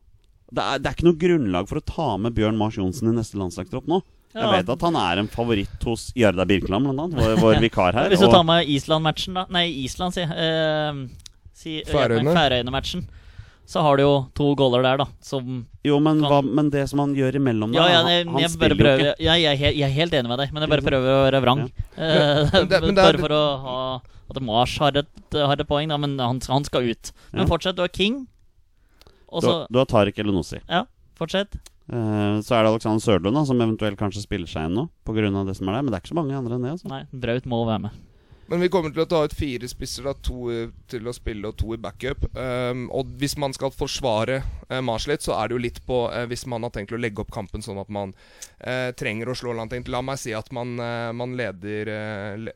[0.50, 3.18] Det er, det er ikke noe grunnlag for å ta med Bjørn Mars Johnsen i
[3.18, 4.02] neste landslagstropp nå.
[4.30, 7.96] Jeg vet at han er en favoritt hos Jarda Birkeland, blant annet, vår, vår vikar
[7.98, 8.12] her.
[8.14, 10.30] Hvis du og- tar med Island-matchen, da Nei, Island, jeg.
[10.30, 11.08] Eh,
[11.60, 13.04] Si, Færøyene.
[13.70, 16.88] Så har du jo to goaler der, da, som Jo, men, Kan- hva, men det
[16.90, 19.12] som han gjør imellom Ja, der, ja, han, jeg, han jeg spiller jo ikke.
[19.28, 21.42] ja, jeg, helt, jeg er helt enig med deg, men jeg bare prøver å være
[21.46, 21.62] vrang.
[22.00, 23.78] Eh, bare for å ha
[24.30, 27.12] at Mars har et, har et poeng, da, men han, han skal ut.
[27.34, 27.50] Men Ja.
[27.50, 28.24] fortsett, du har King.
[29.30, 30.62] Også, Du, du har Tariq Elenossi.
[30.70, 30.86] Ja,
[31.18, 31.60] fortsett.
[31.90, 35.30] Uh, så er det Alexander Sørlund da, som eventuelt kanskje spiller seg inn nå, pga.
[35.46, 35.82] det som er der.
[35.86, 36.74] Men det er ikke så mange andre enn det.
[36.78, 36.90] Altså.
[36.92, 38.06] Nei, Braut må være med.
[38.50, 40.50] Men vi kommer til å ta ut fire spisser, da, to
[40.90, 42.24] til å spille og to i backup.
[42.34, 44.40] Um, og hvis man skal forsvare
[44.72, 47.00] uh, Mars litt, så er det jo litt på uh, Hvis man har tenkt å
[47.00, 48.16] legge opp kampen sånn at man
[48.64, 50.72] uh, trenger å slå langt La meg si at man,
[51.16, 51.90] man leder,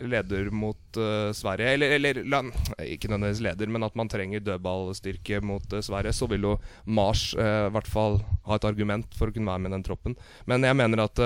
[0.02, 0.98] leder mot
[1.38, 1.76] Sverige.
[1.76, 2.42] Eller, eller la,
[2.82, 6.16] ikke nødvendigvis leder, men at man trenger dødballstyrke mot Sverige.
[6.16, 6.56] Så vil jo
[6.90, 10.18] Mars i hvert fall ha et argument for å kunne være med i den troppen.
[10.50, 11.24] Men jeg mener at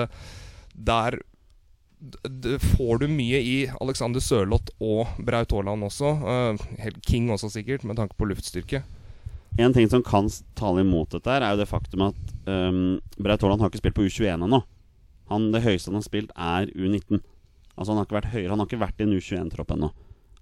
[0.76, 1.18] der
[2.76, 6.12] får du mye i Alexander Sørloth og Braut Haaland også.
[6.22, 8.82] Uh, King også, sikkert, med tanke på luftstyrke.
[9.58, 13.64] En ting som kan tale imot dette, er jo det faktum at um, Braut Haaland
[13.64, 14.62] har ikke spilt på U21 ennå.
[15.52, 17.18] Det høyeste han har spilt, er U19.
[17.78, 19.90] Altså Han har ikke vært høyere, han har ikke vært i en U21-tropp ennå.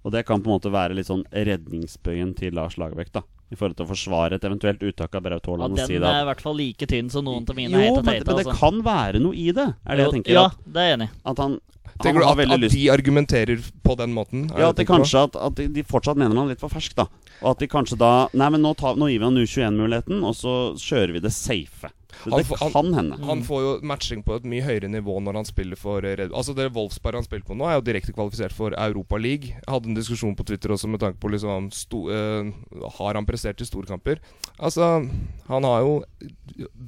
[0.05, 3.25] Og det kan på en måte være litt sånn redningsbøyen til Lars Lagerbäck, da.
[3.47, 5.77] I forhold til å forsvare et eventuelt uttak av Braut Haaland.
[5.79, 8.25] Ja, den er i hvert fall like tynn som noen av mine Jo, men, men
[8.27, 8.55] det altså.
[8.59, 10.35] kan være noe i det, er det jeg tenker.
[10.35, 11.55] Ja, At, det er jeg enig at han,
[12.03, 14.49] han du at, at lyst de argumenterer på den måten?
[14.51, 16.97] Ja, at de tenker kanskje at, at de, de fortsatt mener han litt for fersk,
[16.99, 17.07] da.
[17.39, 20.35] Og at de kanskje da Nei, men nå, tar, nå gir vi han U21-muligheten, og
[20.35, 21.93] så kjører vi det safe.
[22.23, 23.17] Så Han det han- kan hende.
[23.25, 26.55] Han får jo matching på et mye høyere nivå når han spiller for Red Altså
[26.55, 29.47] Det Wolfsberg han spiller på nå, er jo direkte kvalifisert for Europa League.
[29.55, 32.51] Jeg hadde en diskusjon på Twitter også med tanke på liksom sto, uh,
[32.97, 34.17] Har han prestert i storkamper?
[34.59, 35.07] Altså,
[35.47, 36.03] han har jo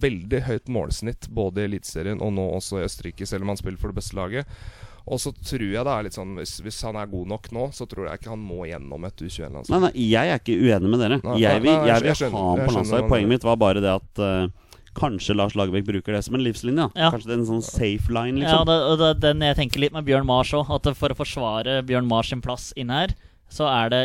[0.01, 3.79] veldig høyt målsnitt både i Eliteserien og nå også i Østerrike, selv om han spiller
[3.81, 4.47] for det beste laget.
[5.09, 7.63] Og så tror jeg det er litt sånn hvis, hvis han er god nok nå,
[7.73, 9.73] så tror jeg ikke han må gjennom et U21-landslag.
[9.73, 11.17] Nei, nei, jeg er ikke uenig med dere.
[11.23, 13.09] Nei, Jeg vil, jeg vil jeg skjønner- ha ham på landslaget.
[13.09, 14.47] Poenget mitt var bare det at eh,
[14.99, 16.89] kanskje Lars Lagerbäck bruker det som en livslinje.
[16.99, 17.09] Ja.
[17.13, 18.67] Kanskje det er en sånn safe line, Ja, liksom.
[18.69, 20.69] det, og det den jeg tenker litt med Bjørn Mars òg.
[20.75, 23.15] At for å forsvare Bjørn Mars sin plass inn her,
[23.49, 24.03] så er det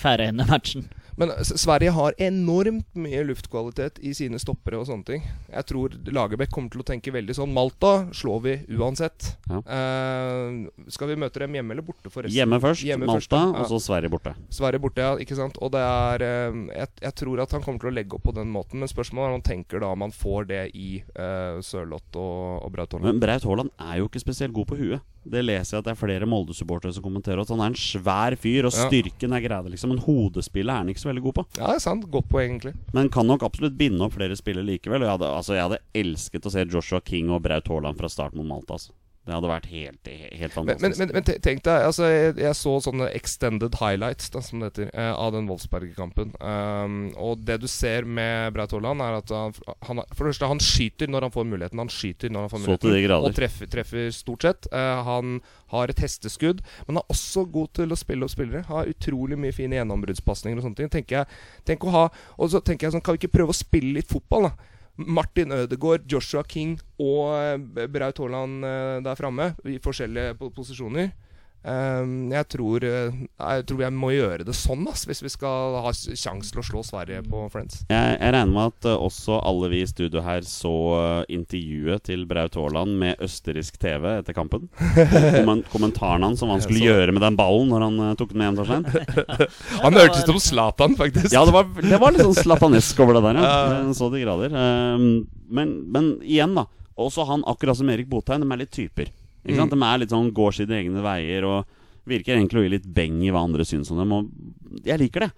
[0.00, 0.88] Færøyene-matchen.
[1.20, 5.26] Men Sverige har enormt mye luftkvalitet i sine stoppere og sånne ting.
[5.52, 9.34] Jeg tror Lagerbäck kommer til å tenke veldig sånn Malta slår vi uansett.
[9.50, 9.60] Ja.
[9.60, 12.38] Uh, skal vi møte dem hjemme eller borte, forresten?
[12.38, 13.60] Hjemme først, Hjemme Malta, først, ja.
[13.60, 14.32] og så Sverige borte.
[14.48, 15.12] Sverige borte, ja.
[15.20, 15.60] Ikke sant?
[15.60, 18.36] Og det er uh, jeg, jeg tror at han kommer til å legge opp på
[18.40, 21.60] den måten, men spørsmålet er om han tenker da om han får det i uh,
[21.60, 23.10] Sørloth og, og Braut Haaland.
[23.12, 25.04] Men Braut Haaland er jo ikke spesielt god på huet.
[25.24, 27.42] Det leser jeg at det er flere Molde-supportere som kommenterer.
[27.42, 29.92] At han er en svær fyr, og styrken er greia, liksom.
[29.92, 31.44] Men hodespillet er han ikke så veldig god på.
[31.58, 32.06] Ja, det er sant.
[32.12, 32.74] Godt poeng, egentlig.
[32.96, 35.04] Men kan nok absolutt binde opp flere spillere likevel.
[35.04, 38.10] Og jeg hadde, altså, jeg hadde elsket å se Joshua King og Braut Haaland fra
[38.12, 38.78] start mot Malta.
[38.78, 38.96] Altså.
[39.20, 42.70] Det hadde vært helt, helt Men, men, men, men tenk deg, altså jeg, jeg så
[42.80, 46.32] sånne extended highlights, da, som det heter, eh, av den Wolfsberg-kampen.
[46.40, 49.52] Um, og det du ser med Braut Haaland, er at han,
[49.90, 51.84] han For det første, han skyter når han får muligheten.
[51.84, 53.28] Han skyter når han får muligheten.
[53.28, 54.70] Og treffer, treffer stort sett.
[54.72, 55.38] Eh, han
[55.76, 58.64] har et hesteskudd, men er også god til å spille opp spillere.
[58.72, 60.92] Har utrolig mye fine gjennombruddspasninger og sånne ting.
[60.96, 62.06] Tenker jeg, tenk å ha
[62.40, 64.78] Og så tenker jeg sånn, kan vi ikke prøve å spille litt fotball, da?
[65.06, 71.12] Martin Ødegaard, Joshua King og eh, Braut Haaland eh, der framme i forskjellige posisjoner.
[71.60, 75.76] Ehm, jeg, tror, eh, jeg tror jeg må gjøre det sånn ass, hvis vi skal
[75.84, 77.82] ha sjanse til å slå Sverige på Friends.
[77.90, 82.06] Jeg, jeg regner med at uh, også alle vi i studio her så uh, intervjuet
[82.08, 84.70] til Braut Haaland med østerriksk TV etter kampen.
[85.36, 88.32] Kommen, kommentaren hans om hva han skulle gjøre med den ballen når han uh, tok
[88.32, 88.88] den med hjem, Torstein.
[89.84, 91.30] Han det hørtes ut som Zlatan, faktisk.
[91.34, 93.80] Ja, det var, det var litt sånn zlatanesk over det der, ja.
[93.98, 94.54] Så de grader.
[94.54, 96.68] Um, Men, men igjen, da.
[97.00, 99.08] Også han, akkurat som Erik Botheim, de er litt typer.
[99.44, 99.72] Ikke sant?
[99.72, 99.78] Mm.
[99.80, 101.64] De er litt sånn går sine egne veier og
[102.10, 104.12] virker egentlig å gi litt beng i hva andre syns om dem.
[104.12, 105.30] Og jeg liker det.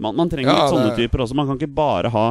[0.00, 1.34] Man, man trenger Ja, litt sånne det- typer også.
[1.36, 2.28] Man kan ikke bare ha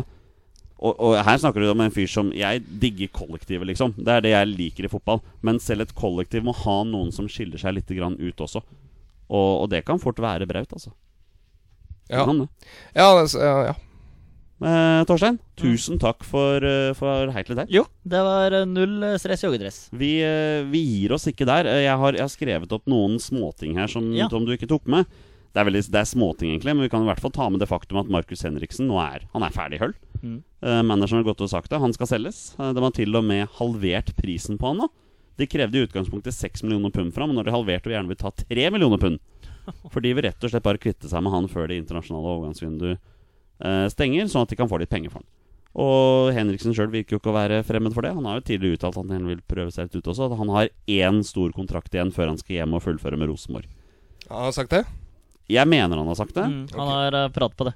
[0.79, 3.91] og, og her snakker du om en fyr som Jeg digger kollektivet, liksom.
[3.97, 5.19] Det er det jeg liker i fotball.
[5.43, 8.61] Men selv et kollektiv må ha noen som skiller seg litt grann ut også.
[9.29, 10.93] Og, og det kan fort være Braut, altså.
[12.09, 12.47] Ja, kan det.
[12.95, 13.73] ja, det, ja, ja.
[14.59, 17.69] Eh, Torstein, tusen takk for, uh, for Heit litt her.
[17.71, 19.77] Jo, det var eh, null eh, stress joggedress.
[19.95, 21.69] Vi, eh, vi gir oss ikke der.
[21.71, 24.27] Eh, Jeg har, jeg har skrevet opp noen småting her som, Ja.
[24.29, 25.05] som du ikke tok med.
[25.49, 27.59] Det er, veldig, det er småting, egentlig, men vi kan i hvert fall ta med
[27.63, 29.95] det faktum at Markus Henriksen nå er, han er ferdig i høll.
[30.21, 30.35] Mm.
[30.61, 31.79] Eh, manageren har gått og sagt det.
[31.81, 32.53] Han skal selges.
[32.59, 34.89] Eh, de har til og med halvert prisen på han nå.
[35.39, 38.19] De krevde i utgangspunktet 6 millioner pund fra, men når de halvert og gjerne vil
[38.19, 39.19] ta 3 millioner pund.
[39.93, 42.97] For de vil rett og slett bare kvitte seg med han før det internasjonale overgangsvinduet
[42.99, 43.15] eh,
[43.91, 45.29] stenger, sånn at de kan få litt penger for den.
[45.79, 48.15] Og Henriksen sjøl virker jo ikke å være fremmed for det.
[48.15, 50.27] Han har jo tidligere uttalt at han vil prøve seg litt ut også.
[50.27, 53.69] At han har én stor kontrakt igjen før han skal hjem og fullføre med Rosenborg.
[54.29, 54.83] Han har sagt det?
[55.49, 56.45] Jeg mener han har sagt det.
[56.45, 57.73] Mm, han har uh, prat på det.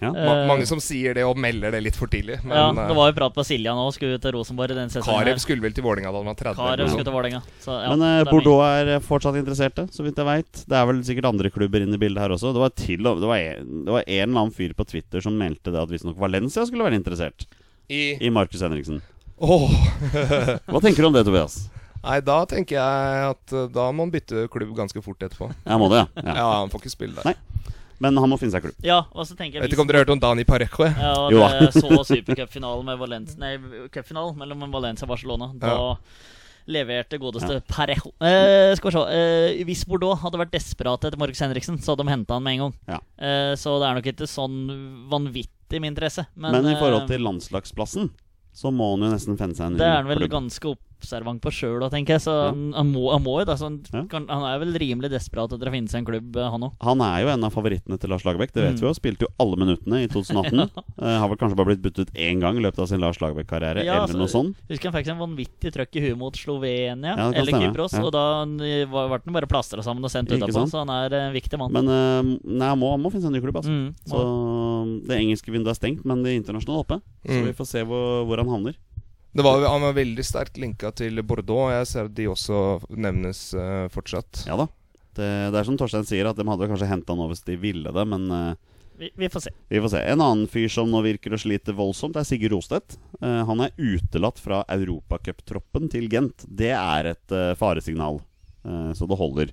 [0.00, 0.10] Ja.
[0.12, 2.38] Ma Eh, mange som sier det og melder det litt for tidlig.
[2.44, 4.92] Men ja, eh, det var jo prat på Silja nå, skulle til Rosenborg i den
[4.92, 5.24] sesongen.
[5.24, 6.60] Karev skulle vel til Vålinga da han var 30.
[6.60, 10.04] Karev skulle til Vålinga, Så, ja, Men eh, er Bordeaux er eh, fortsatt interesserte, så
[10.04, 10.64] vidt jeg veit.
[10.68, 12.52] Det er vel sikkert andre klubber inne i bildet her også.
[12.56, 15.38] Det var, til, det var, en, det var en eller annen fyr på Twitter som
[15.40, 17.48] meldte det at visstnok Valencia skulle være interessert.
[17.88, 19.00] I i Markus Henriksen.
[19.36, 19.70] Oh.
[20.72, 21.66] Hva tenker du om det, Tobias?
[22.06, 25.50] Nei, da tenker jeg at eh, da må han bytte klubb ganske fort etterpå.
[25.66, 26.06] Jeg må det, ja.
[26.22, 26.46] Ja, ja.
[26.62, 27.32] han får ikke spille der.
[27.32, 27.62] Nei.
[27.98, 28.76] Men han må finne seg klubb.
[28.84, 30.84] Ja, og så tenker jeg Vet ikke om dere hørte om Dani Parejo?
[30.84, 31.68] Ja, og Jo da.
[31.72, 33.54] så supercupfinalen med Valencia Nei,
[33.94, 35.48] cupfinalen mellom Valencia og Barcelona.
[35.56, 35.86] Da Ja.
[36.66, 38.10] leverte godeste Parejo.
[38.20, 42.04] Eh, skal vi se eh, Hvis Bordeaux hadde vært desperate etter Markus Henriksen, så hadde
[42.04, 42.74] de henta han med en gang.
[42.90, 43.00] Ja.
[43.16, 44.56] Eh, så det er nok ikke sånn
[45.08, 46.26] vanvittig med interesse.
[46.36, 48.10] Men, Men, i forhold eh, til landslagsplassen,
[48.56, 50.34] så må han jo nesten finne seg en ny Det er han vel klubb.
[50.36, 52.22] ganske observant på sjøl òg, tenker jeg.
[52.26, 52.48] Så Ja.
[52.50, 53.58] han, han, må, han må jo det.
[53.60, 54.02] Han, Ja.
[54.10, 56.72] han er vel rimelig desperat etter å finne seg en klubb, eh, han òg.
[56.82, 58.80] Han er jo en av favorittene til Lars Lagerbäck, det vet Mm.
[58.80, 58.94] vi jo.
[58.94, 60.70] Spilte jo alle minuttene i 2018.
[60.96, 63.84] Eh, har vel kanskje bare blitt byttet én gang i løpet av sin Lars Lagerbäck-karriere,
[63.84, 64.56] Ja, eller altså, noe sånt.
[64.70, 67.92] Husker han fikk seg en vanvittig trøkk i huet mot Slovenia, Ja, eller stemme, Kypros,
[67.92, 68.02] ja.
[68.02, 71.34] og da eh, ble han bare plastra sammen og sendt utapå, så han er en
[71.36, 71.70] viktig mann.
[71.72, 73.68] Men uh, nei, han må, han må finne seg en ny klubb, altså.
[73.70, 76.98] Mm, Så Det engelske vinduet er stengt, men det internasjonale er oppe.
[77.26, 77.44] Så Mm.
[77.44, 78.74] vi får se hvor, hvor han havner.
[79.36, 81.68] Det var, han var veldig sterkt linka til Bordeaux.
[81.74, 82.60] Jeg ser at de også
[82.96, 84.46] nevnes uh, fortsatt.
[84.48, 84.64] Ja da.
[85.16, 87.56] Det, det er som Torstein sier, at de hadde kanskje henta han over hvis de
[87.60, 89.50] ville det, men uh, vi, vi får se.
[89.68, 90.00] vi får se.
[90.00, 92.96] En annen fyr som nå virker å slite voldsomt, er Sigurd Rostedt.
[93.20, 96.46] Uh, han er utelatt fra europacuptroppen til Gent.
[96.48, 98.22] Det er et eh, faresignal,
[98.64, 99.52] eh, så det holder.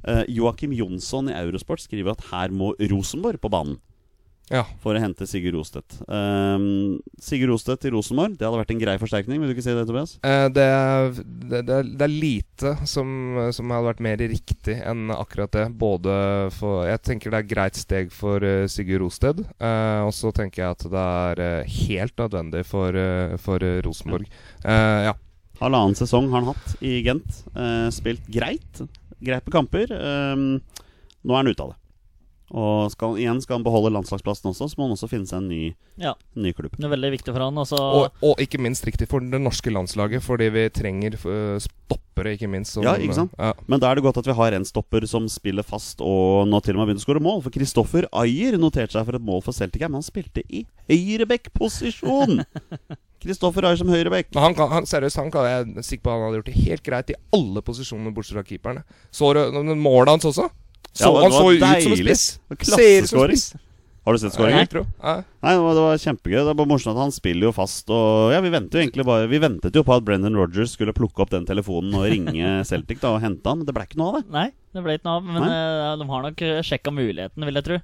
[0.00, 3.76] Uh, Joakim Jonsson i Eurosport skriver at her må Rosenborg på banen
[4.50, 4.64] Ja.
[4.82, 6.00] for å hente Sigurd Rostedt.
[6.10, 9.74] Um, Sigurd Rostedt til Rosenborg, det hadde vært en grei forsterkning, vil du ikke si
[9.76, 10.16] det, Tobias?
[10.26, 13.12] Uh, det, er, det, det, er, det er lite som,
[13.54, 15.68] som hadde vært mer riktig enn akkurat det.
[15.78, 16.12] Både
[16.56, 19.44] for Jeg tenker det er et greit steg for uh, Sigurd Rosted.
[19.62, 21.06] uh, og så tenker jeg at det
[21.46, 22.96] er helt nødvendig for,
[23.42, 24.26] for Rosenborg.
[24.64, 25.14] Ja.
[25.60, 27.42] Halvannen sesong har han hatt i Gent.
[27.94, 28.82] Spilt greit.
[29.20, 29.92] Greit på kamper.
[29.92, 30.58] Um,
[31.20, 31.79] nå er han ute av det.
[32.50, 35.48] Og skal, igjen skal han beholde landslagsplassen også, så må han også finne seg en
[35.48, 36.72] ny, Ja, en ny klubb.
[36.76, 37.58] det er veldig viktig for han.
[37.62, 42.34] Og Og, og ikke minst riktig for det norske landslaget, fordi vi trenger eh, stoppere,
[42.34, 42.72] ikke minst.
[42.74, 43.30] som- Ja, ikke sant?
[43.38, 43.52] Ja.
[43.68, 46.60] Men da er det godt at vi har en stopper som spiller fast og nå
[46.62, 47.42] til og med har begynt å skåre mål.
[47.42, 52.44] For Kristoffer Ayer noterte seg for et mål for Celtic, men han spilte i høyreback-posisjon!
[53.22, 54.30] Kristoffer Ayer som høyreback.
[54.34, 56.64] Han kan, han, seriøst, han kan jeg er sikker på at han hadde gjort det
[56.64, 58.84] helt greit i alle posisjoner bortsett fra keeperne.
[59.12, 60.46] Så du målet hans også?
[60.92, 62.24] Så, Ja, han så så ut som en spiss.
[62.58, 63.42] Klasseskåring.
[64.00, 64.66] Har du sett skåringen?
[64.72, 65.12] Ja.
[65.44, 66.38] Nei, det var, det var kjempegøy.
[66.40, 67.90] Det er bare morsomt at han spiller jo fast.
[67.92, 70.94] Og ja, Vi ventet jo egentlig bare Vi ventet jo på at Brendan Rogers skulle
[70.96, 74.00] plukke opp den telefonen og ringe Celtic da og hente han, men det ble ikke
[74.00, 74.24] noe av det.
[74.34, 75.28] Nei, det ble ikke noe av.
[75.28, 75.52] Men Nei.
[75.52, 77.80] eh, de har nok sjekka muligheten, vil jeg tro.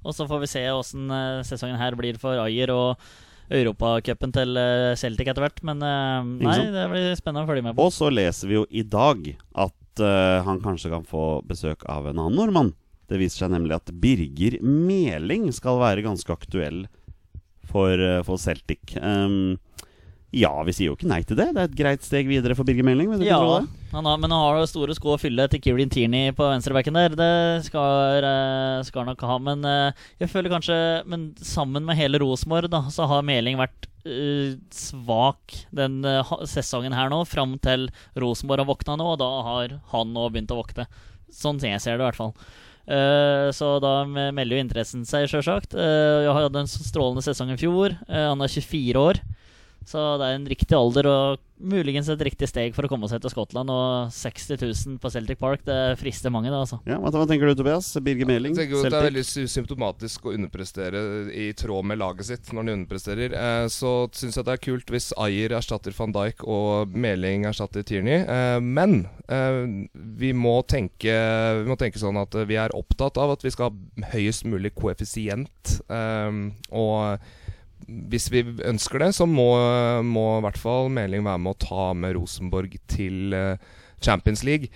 [0.00, 3.10] Og så får vi se åssen uh, sesongen her blir for Ayer og
[3.50, 5.60] Europacupen til eh, Celtic etter hvert.
[5.66, 7.88] Men eh, nei, det blir spennende å følge med på.
[7.88, 9.24] Og så leser vi jo i dag
[9.66, 12.72] at eh, han kanskje kan få besøk av en annen nordmann.
[13.10, 16.84] Det viser seg nemlig at Birger Meling skal være ganske aktuell
[17.70, 18.94] for, uh, for Celtic.
[18.98, 19.58] Um,
[20.30, 21.48] ja, vi sier jo ikke nei til det.
[21.56, 23.10] Det er et greit steg videre for Birger Meling.
[23.26, 23.40] Ja,
[23.90, 26.94] han har, men han har jo store sko å fylle til Kieran Tierney på venstrebacken
[26.94, 27.16] der.
[27.18, 27.30] Det
[27.66, 29.38] skal, eh, skal nok ha.
[29.42, 30.76] Men eh, jeg føler kanskje
[31.10, 36.94] Men sammen med hele Rosenborg, da, så har Meling vært uh, svak den uh, sesongen
[36.94, 40.60] her nå, fram til Rosenborg har våkna nå, og da har han nå begynt å
[40.60, 40.86] våkne.
[41.34, 42.34] Sånn jeg ser det, i hvert fall.
[43.54, 45.76] Så da melder jo interessen seg, sjølsagt.
[45.78, 47.98] Uh, jeg hadde en strålende sesong i fjor.
[48.08, 49.22] Han er 24 år.
[49.88, 53.20] Så det er en riktig alder og muligens et riktig steg for å komme seg
[53.22, 53.70] til Skottland.
[53.72, 56.80] Og 60 000 på Celtic Park, det frister mange, det, altså.
[56.88, 57.90] Ja, hva, tenker du, Tobias?
[58.04, 58.54] Birger Meling?
[58.54, 61.02] Jeg tenker jo at Det er veldig symptomatisk å underprestere
[61.36, 63.36] i tråd med laget sitt når de underpresterer.
[63.36, 67.84] Eh, så syns jeg det er kult hvis Ayer erstatter van Dijk og Meling erstatter
[67.86, 68.22] Tierney.
[68.24, 69.60] Eh, men eh,
[69.92, 71.16] vi, må tenke,
[71.60, 74.72] vi må tenke sånn at vi er opptatt av at vi skal ha høyest mulig
[74.78, 75.76] koeffisient.
[75.90, 77.30] Og
[77.86, 79.50] hvis vi ønsker det, så må,
[80.06, 83.70] må i hvert fall Meling være med å ta med Rosenborg til eh,
[84.02, 84.70] Champions League.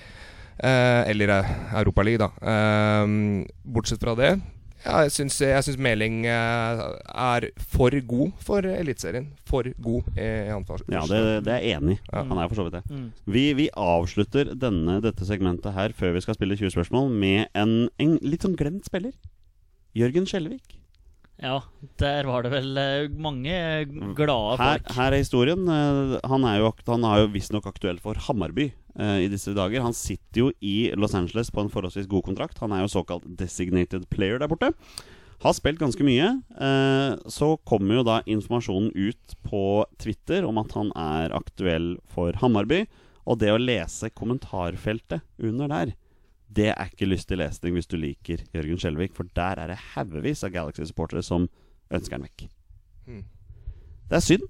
[0.58, 2.52] Eh, eller Europa Europaliga, da.
[2.54, 4.36] Eh, bortsett fra det
[4.84, 9.30] ja, jeg syns, jeg syns Meling eh, er for god for Eliteserien.
[9.48, 10.82] For god i anfall.
[10.92, 12.00] Ja, det, det er jeg enig i.
[12.10, 12.24] Ja.
[12.28, 12.82] Han er for så vidt det.
[12.92, 13.06] Mm.
[13.24, 17.88] Vi, vi avslutter denne, dette segmentet her før vi skal spille 20 spørsmål, med en,
[17.96, 19.16] en litt sånn glemt spiller.
[19.96, 20.76] Jørgen Skjelvik.
[21.42, 21.56] Ja,
[21.98, 23.54] der var det vel eh, mange
[24.14, 24.92] glade Her, folk.
[24.96, 25.64] her er historien.
[25.68, 28.68] Eh, Han er jo, han er jo visstnok aktuell for Hammarby
[28.98, 29.82] eh, i disse dager.
[29.82, 32.60] Han sitter jo i Los Angeles på en forholdsvis god kontrakt.
[32.62, 34.70] Han er jo såkalt designated player der borte.
[35.42, 36.30] Har spilt ganske mye.
[36.54, 39.64] Eh, så kommer jo da informasjonen ut på
[40.00, 42.84] Twitter om at han er aktuell for Hammarby.
[43.26, 45.94] Og det å lese kommentarfeltet under der,
[46.56, 50.44] det er ikke lystig lesning hvis du liker Jørgen Skjelvik, for der er det haugevis
[50.46, 51.48] av Galaxy-supportere som
[51.94, 52.46] ønsker han vekk.
[53.08, 53.24] Hmm.
[54.10, 54.46] Det er synd.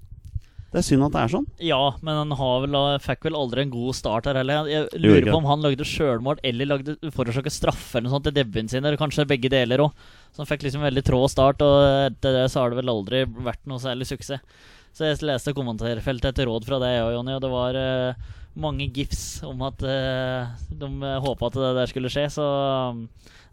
[0.75, 1.45] Det er synd at det er sånn.
[1.63, 4.67] Ja, men han har vel, fikk vel aldri en god start her heller.
[4.67, 8.35] Jeg lurer på om han lagde sjølmål eller lagde forårsaka straffe eller noe sånt til
[8.35, 9.93] debuten sin, eller kanskje begge deler òg.
[10.35, 11.77] Så han fikk liksom en veldig trå start, og
[12.09, 14.43] etter det så har det vel aldri vært noe særlig suksess.
[14.95, 18.87] Så jeg leste kommentarfeltet etter råd fra deg og Jonny, og det var eh, mange
[18.95, 20.89] gifs om at eh, de
[21.25, 22.45] håpa at det der skulle skje, så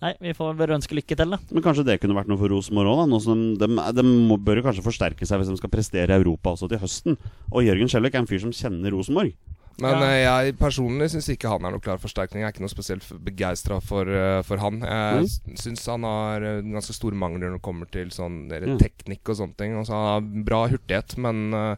[0.02, 1.36] Nei, vi får bare ønske lykke til, da.
[1.54, 3.18] Men kanskje det kunne vært noe for Rosenborg òg, da.
[3.22, 6.56] Som de, de må, bør jo kanskje forsterke seg hvis de skal prestere i Europa
[6.56, 7.14] også til høsten.
[7.54, 9.30] Og Jørgen Skjelvik er en fyr som kjenner Rosenborg.
[9.78, 10.08] Men Ja.
[10.10, 12.42] eh, jeg personlig syns ikke han er noe klar forsterkning.
[12.42, 14.80] Jeg er ikke noe spesielt begeistra for, eh, for han.
[14.82, 15.56] Jeg Mm.
[15.56, 19.36] syns han har eh, ganske store mangler når det kommer til sånn der teknikk og
[19.38, 19.78] sånne ting.
[19.78, 21.76] Altså, han har bra hurtighet, men eh,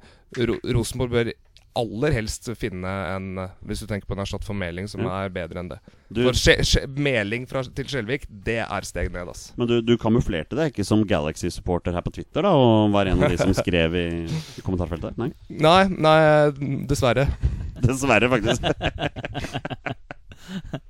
[0.49, 1.33] Ro Rosenborg bør
[1.77, 5.25] aller helst finne en Hvis du tenker på en erstatt for Meling, som Ja.
[5.25, 5.79] er bedre enn det.
[6.13, 9.49] Du, For Skje- Skje- Meling fra, til Skjelvik, det er steg ned, ass.
[9.57, 12.51] men du, du kamuflerte det ikke som Galaxy-supporter her på Twitter, da?
[12.55, 15.19] Og var en av de som skrev i, i kommentarfeltet?
[15.19, 15.33] Nei?
[15.51, 16.51] Nei, nei,
[16.87, 17.27] dessverre.
[17.85, 18.63] Dessverre, faktisk.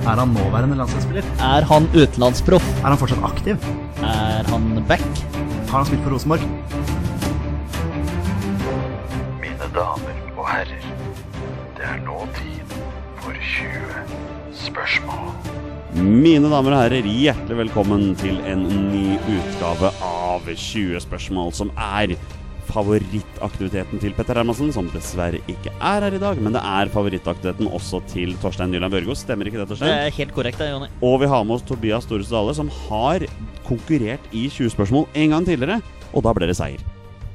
[0.00, 1.26] Er han nåværende landslagsspiller?
[1.44, 2.64] Er han utenlandsproff?
[2.80, 3.66] Er han fortsatt aktiv?
[4.00, 5.04] Er han back?
[5.68, 6.40] Har han spilt for Rosenborg?
[9.42, 10.88] Mine damer og herrer,
[11.76, 12.74] det er nå tid
[13.20, 15.30] for 20 spørsmål.
[16.00, 22.16] Mine damer og herrer, hjertelig velkommen til en ny utgave av 20 spørsmål, som er
[22.74, 26.40] favorittaktiviteten til Petter Hermansen, som dessverre ikke er her i dag.
[26.42, 29.16] Men det er favorittaktiviteten også til Torstein Nyland Børgo.
[29.18, 29.90] Stemmer ikke det, Torstein?
[29.90, 30.90] Det er helt korrekt, det, Jonny.
[31.02, 33.26] Og vi har med oss Tobias Storestad Dale, som har
[33.68, 35.82] konkurrert i 20 spørsmål en gang tidligere.
[36.14, 36.82] Og da ble det seier.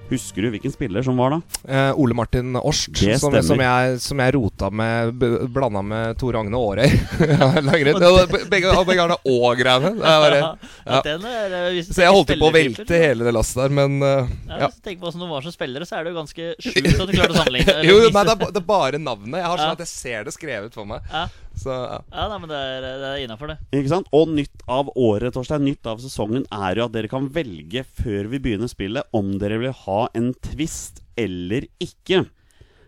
[0.09, 1.39] Husker du hvilken spiller som var da?
[1.67, 5.15] Eh, Ole Martin Årst, Det som, som, jeg, som jeg rota med
[5.49, 6.91] Blanda med Tore Agne Aarøy.
[7.25, 7.47] Ja.
[7.57, 9.17] Ja, begge, og begge Arne.
[9.25, 10.35] Det er
[10.85, 14.29] Ja, er, eh, Så jeg holdt på å velte hele det lasset der, men uh,
[14.49, 14.69] Ja, ja.
[14.85, 17.15] Tenker på åssen du var som spillere, så er det jo ganske sjukt at du
[17.15, 17.77] klarte å sammenligne.
[17.89, 19.39] Jo, nei, er, det er bare navnet.
[19.41, 21.09] Jeg har sånn at jeg ser det skrevet for meg.
[21.55, 21.61] Ja.
[21.63, 21.99] Så ja.
[22.11, 23.57] Ja, men det er, det er innafor, det.
[23.71, 24.09] Ikke sant?
[24.15, 28.29] Og nytt av året, Torstein, nytt av sesongen er jo at dere kan velge før
[28.33, 32.25] vi begynner spillet om dere vil ha en twist eller ikke.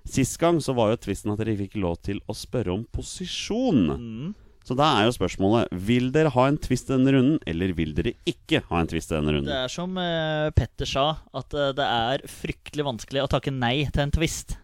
[0.08, 3.88] Sist gang så var jo twisten at dere fikk lov til å spørre om posisjon.
[3.96, 4.36] Mm.
[4.68, 8.18] Så da er jo spørsmålet Vil dere ha en twist denne runden, eller vil dere
[8.28, 9.48] ikke ha en twist denne runden?
[9.48, 13.88] Det er som uh, Petter sa, at uh, det er fryktelig vanskelig å takke nei
[13.88, 14.58] til en twist.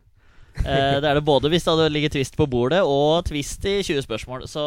[0.62, 3.80] Eh, det er det både hvis det hadde ligget twist på bordet, og twist i
[3.82, 4.48] 20 spørsmål.
[4.50, 4.64] Så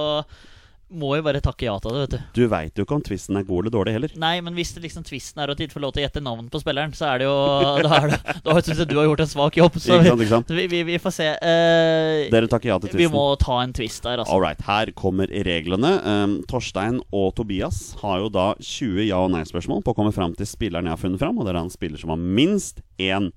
[0.87, 2.27] må vi bare takke ja til det, vet du.
[2.37, 4.13] Du veit jo ikke om twisten er god eller dårlig heller.
[4.23, 6.47] Nei, men hvis det liksom twisten er at de får lov til å gjette navn
[6.53, 7.35] på spilleren, så er det jo
[7.83, 9.81] Da, er det, da syns jeg du har gjort en svak jobb.
[9.83, 10.53] Så Ikke sant, ikke sant?
[10.61, 11.27] vi, vi, vi får se.
[11.43, 14.31] Uh, Dere takker ja til vi må ta en twist der, altså.
[14.37, 15.91] All right, her kommer reglene.
[16.07, 20.39] Um, Torstein og Tobias har jo da 20 ja- og nei-spørsmål på å komme fram
[20.39, 23.33] til spilleren jeg har funnet fram, og det er en spiller som har minst én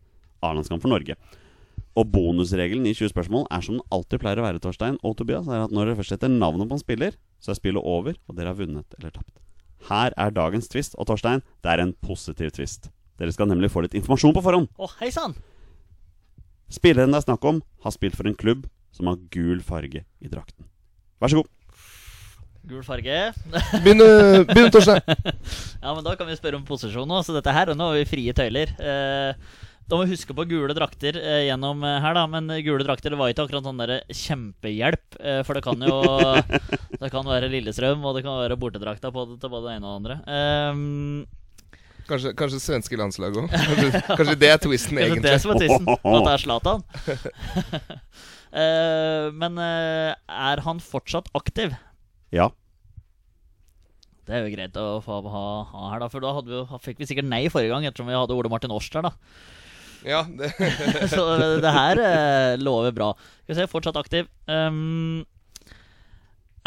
[0.45, 1.17] A-landskamp for Norge.
[1.97, 5.49] Og bonusregelen i 20 spørsmål er som den alltid pleier å være, Torstein og Tobias,
[5.49, 8.37] er at når dere først setter navnet på en spiller, så er spillet over, og
[8.37, 9.35] dere har vunnet eller tapt.
[9.89, 12.91] Her er dagens twist, og Torstein, det er en positiv twist.
[13.19, 14.69] Dere skal nemlig få litt informasjon på forhånd.
[14.79, 15.35] Å, hei sann!
[16.69, 20.29] Spilleren det er snakk om, har spilt for en klubb som har gul farge i
[20.29, 20.67] drakten.
[21.19, 21.49] Vær så god.
[22.69, 23.17] Gul farge.
[23.85, 25.01] Begynn, Torstein.
[25.83, 27.21] Ja, men da kan vi spørre om posisjon nå.
[27.23, 28.73] Så dette her, og nå har vi frie tøyler.
[28.75, 29.59] Eh,
[29.89, 32.27] da må vi huske på gule drakter eh, gjennom eh, her, da.
[32.29, 35.17] Men eh, gule drakter var ikke akkurat sånn der kjempehjelp.
[35.17, 35.97] Eh, for det kan jo
[37.01, 39.89] Det kan være Lillestrøm, og det kan være bortedrakta på det til både det ene
[39.89, 40.17] og det andre.
[40.29, 41.27] Um,
[42.09, 43.51] Kanskje, kanskje svenske landslag òg.
[43.53, 45.41] Kanskje, kanskje det er twisten, Kanskje det egentlig.
[45.43, 45.91] som er twisten.
[45.93, 46.81] At det er Zlatan.
[48.53, 50.15] uh, men uh,
[50.49, 51.75] er han fortsatt aktiv?
[52.33, 52.49] Ja.
[54.25, 56.09] Det er jo greit å få ha, ha her, da.
[56.13, 58.73] For da hadde vi, fikk vi sikkert nei forrige gang, ettersom vi hadde Ole Martin
[58.73, 59.13] Årst her, da.
[60.07, 60.51] Ja, det,
[61.13, 61.25] Så
[61.63, 63.09] det her eh, lover bra.
[63.43, 64.27] Skal vi se, fortsatt aktiv.
[64.47, 65.25] Um,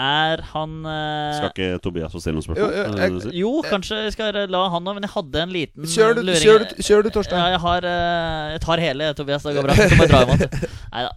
[0.03, 2.63] er han eh, Skal ikke Tobias få stille noen spørsmål?
[2.65, 3.33] Jo, jo, jeg- det?
[3.37, 6.43] Jo, kanskje jeg skal la han nå, men jeg hadde en liten kjør, du, luring.
[6.43, 7.39] kjør, du, kjør du, Torstein.
[7.43, 9.47] Ja, jeg har eh, Jeg tar hele, Tobias.
[9.47, 9.77] Det går bra.
[9.79, 10.51] Så må jeg dra hjem igjen.
[10.93, 11.13] Nei da.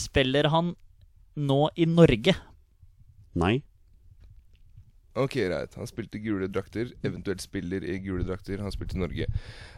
[0.00, 0.74] spiller han
[1.36, 2.34] nå i Norge?
[3.36, 3.56] Nei.
[5.16, 5.72] Ok, greit.
[5.80, 6.90] Han spilte gule drakter.
[7.06, 8.60] Eventuelt spiller i gule drakter.
[8.60, 9.26] Han spilte i Norge.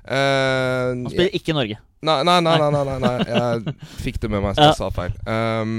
[0.02, 1.76] Uh, Han spiller ikke i Norge.
[2.08, 3.14] Nei, nei, nei, nei, nei, nei, nei.
[3.38, 4.76] Jeg fikk det med meg, så jeg Ja.
[4.78, 5.14] sa feil.
[5.30, 5.74] Um,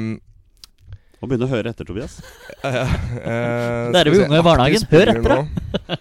[1.19, 2.17] Må begynne å høre etter, Tobias.
[2.63, 4.87] Uh, uh, Der er vi unge i barnehagen.
[4.93, 5.99] Hør etter, da!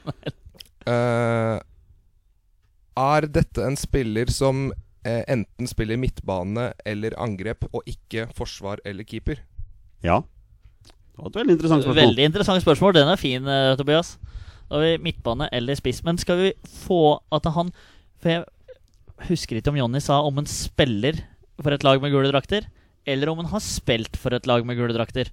[0.87, 1.59] uh,
[3.09, 9.07] er dette en spiller som uh, enten spiller midtbane eller angrep, og ikke forsvar eller
[9.07, 9.43] keeper?
[10.07, 10.21] Ja.
[11.19, 11.99] Det var et veldig interessant spørsmål.
[11.99, 12.93] Veldig interessant spørsmål.
[12.95, 14.13] Den er fin, eh, Tobias.
[14.69, 16.05] Da har vi midtbane eller spiss.
[16.07, 16.53] Men skal vi
[16.87, 17.73] få at han
[18.19, 18.45] For jeg
[19.29, 21.21] husker ikke om Jonny sa om han spiller
[21.63, 22.67] for et lag med gule drakter,
[23.07, 25.31] eller om han har spilt for et lag med gule drakter.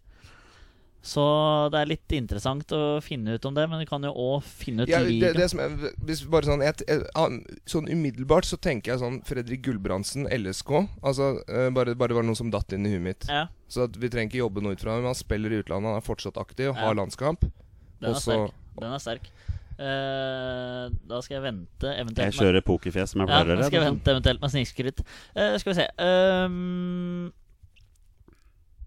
[1.05, 1.21] Så
[1.69, 4.87] det er litt interessant å finne ut om det, men vi kan jo òg finne
[4.87, 7.29] ut Ja, det, det som er, hvis bare sånn, jeg, jeg, ah,
[7.69, 10.71] sånn umiddelbart så tenker jeg sånn Fredrik Gulbrandsen, LSK.
[11.05, 13.29] Altså eh, bare, bare var noe som datt inn i huet mitt.
[13.29, 15.03] Ja, Så at vi trenger ikke jobbe noe ut fra det.
[15.05, 16.79] Men han spiller i utlandet, han er fortsatt aktiv, Ja.
[16.87, 17.45] har landskamp.
[17.45, 18.57] den er Også, sterk.
[18.81, 19.29] Den er sterk.
[19.75, 23.65] Uh, da skal jeg vente eventuelt Jeg kjører pokerfjes som jeg pleier å gjøre.
[23.67, 25.01] skal jeg vente eventuelt med snikskryt.
[25.35, 27.31] Eh, skal vi se Ehm,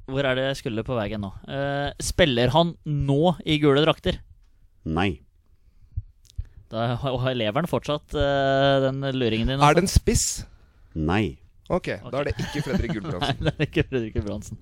[0.08, 1.30] Hvor er det jeg skulle på veien nå?
[1.44, 4.20] Uh, spiller han nå i gule drakter?
[4.88, 5.18] Nei.
[6.72, 9.60] Da har leveren fortsatt uh, den luringen din.
[9.64, 10.44] Er det en spiss?
[10.96, 11.36] Nei.
[11.68, 14.56] Ok, da er det ikke Fredrik Nei, det er ikke Fredrik Gulbrandsen.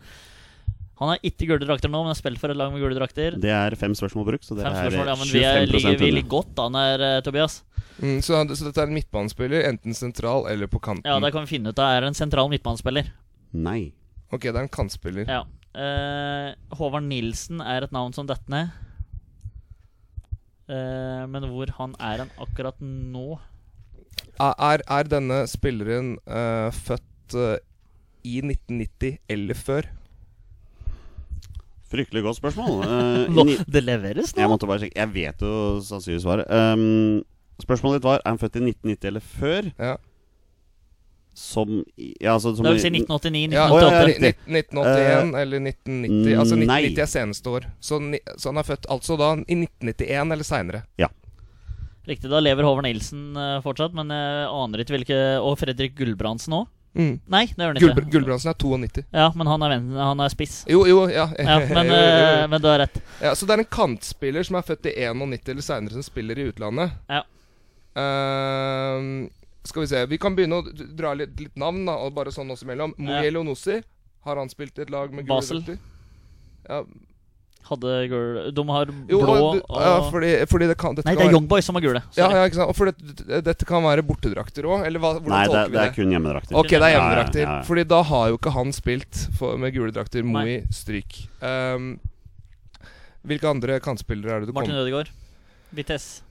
[0.97, 3.35] Han er ikke gule drakter nå, men har spilt for et lag med gule drakter.
[3.39, 5.99] Det er fem spørsmål brukt, så det Fem er spørsmål, ja, men vi, er, ligger,
[6.01, 7.59] vi ligger godt an her, eh, Tobias.
[8.01, 11.05] Mm, så, han- så dette er en midtbanespiller, enten sentral eller på kanten.
[11.05, 11.93] Ja, Det kan vi finne ut av.
[11.93, 13.13] Er det en sentral midtbanespiller?
[13.53, 13.93] Nei.
[14.33, 15.29] Ok, det er en kantspiller.
[15.31, 15.43] Ja.
[15.77, 18.71] Eh, Håvard Nilsen er et navn som detter ned.
[20.67, 23.37] Eh, men hvor han er han akkurat nå
[24.43, 27.61] Er, er denne spilleren eh, født eh,
[28.27, 29.87] i 1990 eller før?
[31.87, 32.83] Fryktelig godt spørsmål.
[33.47, 34.43] Ni- Det leveres nå?
[34.43, 34.99] jeg måtte bare sjekke.
[34.99, 35.53] Jeg vet jo
[35.87, 36.51] sannsynligvis svaret.
[36.51, 37.23] Um,
[37.63, 39.71] spørsmålet ditt var Er han født i 1990 eller før.
[39.79, 39.95] Ja.
[41.37, 43.93] Som Ja, altså som Det vil si 1989, 1988?
[43.93, 44.35] ja, ni- riktig.
[44.47, 46.33] ni- 1981 eller 1990.
[46.33, 47.67] mm, Altså 1990 er seneste år.
[47.81, 47.99] Så,
[48.41, 50.83] så han er født altså da i 1991 eller seinere.
[52.07, 56.55] Riktig, da lever Håvard Nilsen uh, fortsatt, men jeg aner ikke hvilke Og Fredrik Gulbrandsen
[56.55, 56.69] òg?
[56.97, 57.17] Mm.
[57.29, 58.13] Nei, det gjør han Gulbr ikke.
[58.15, 59.03] Gulbrandsen er 92.
[59.13, 60.61] Ja, men han er, venn, han er spiss.
[60.71, 61.27] Jo, jo, ja.
[61.51, 62.97] Ja, men, eh, men du har rett.
[63.21, 63.35] ja.
[63.37, 66.47] Så det er en kantspiller som er født i 91 eller seinere, som spiller i
[66.53, 66.95] utlandet.
[67.11, 67.25] Ja.
[68.01, 69.29] Ehm,
[69.67, 72.51] skal vi se Vi kan begynne å dra litt, litt navn, da, og bare sånn
[72.55, 72.95] oss imellom.
[72.99, 73.21] Ja.
[73.21, 73.83] Moel Onossi.
[74.27, 75.61] Har han spilt i et lag med gule Basel.
[75.63, 75.79] drakter?
[76.69, 76.81] Ja.
[77.67, 81.15] Hadde gul De har Jo, blå og, og, ja, fordi, fordi det kan dette Nei,
[81.17, 82.03] kan det er være- Young Boys som har gule.
[82.17, 82.69] Ja, ja, ikke sant.
[82.71, 85.79] Og for det, dette kan være bortedrakter òg, eller hva, hvordan Nei, det, tolker det
[85.81, 85.87] det?
[85.91, 86.55] er kun hjemmedrakter.
[86.61, 87.41] Ok, det er Ja, ja, hjemmedrakter.
[87.43, 87.63] ja, ja.
[87.67, 90.23] Fordi da har jo ikke han spilt for, med gule drakter.
[90.23, 91.19] Moi, stryk.
[91.43, 91.89] Um,
[93.27, 95.11] hvilke andre kantspillere er det du Martin kommer Ødegaard.
[95.75, 96.23] Vitesse.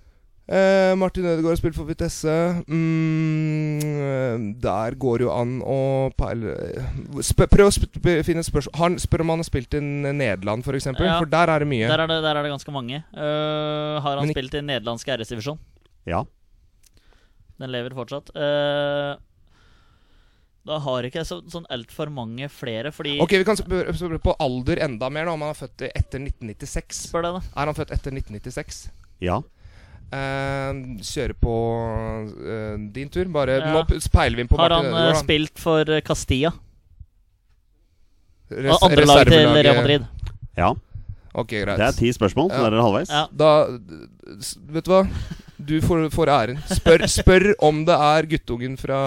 [0.46, 2.34] Eh, Martin Ødegaard har spilt for Vitesse.
[2.70, 5.78] Mm, der går jo an å
[6.14, 6.54] peile
[7.50, 8.76] Prøv å sp finne et spørsmål.
[8.78, 10.68] Han spør om han har spilt i Nederland, f.eks.
[10.70, 11.18] For, eksempel, Ja.
[11.18, 11.88] for der er det mye.
[11.89, 13.02] Der er det, der er det ganske mange.
[13.10, 15.58] Uh, har han Men spilt i nederlandsk æresdivisjon?
[16.06, 16.22] Ja.
[17.58, 18.30] Den lever fortsatt.
[18.36, 19.18] Uh,
[20.66, 24.22] da har ikke jeg så, sånn altfor mange flere, fordi Ok, Vi kan spørre, spørre
[24.22, 27.10] på alder enda mer, da om han er født etter 1996.
[27.10, 27.41] Spør deg, da.
[27.62, 28.91] Er han født etter 1996?
[29.26, 29.41] ja.
[30.14, 31.53] Eh, kjøre på
[32.38, 33.26] uh, din tur.
[33.34, 33.72] Bare Ja.
[33.74, 33.84] Nå
[34.14, 36.51] peiler vi inn på Har han Martin eh, spilt for Castilla?
[38.51, 40.06] Res- Andre laget til Real Madrid.
[40.58, 40.74] ja.
[41.36, 41.76] Ok, greit.
[41.82, 42.70] Det er ti spørsmål, så Ja.
[42.70, 43.10] der er halvveis.
[43.10, 43.26] Ja.
[43.36, 43.49] Da
[44.72, 45.01] Vet du hva?
[45.58, 46.58] Du får, får æren.
[46.68, 48.97] Spør, spør om det er guttungen fra,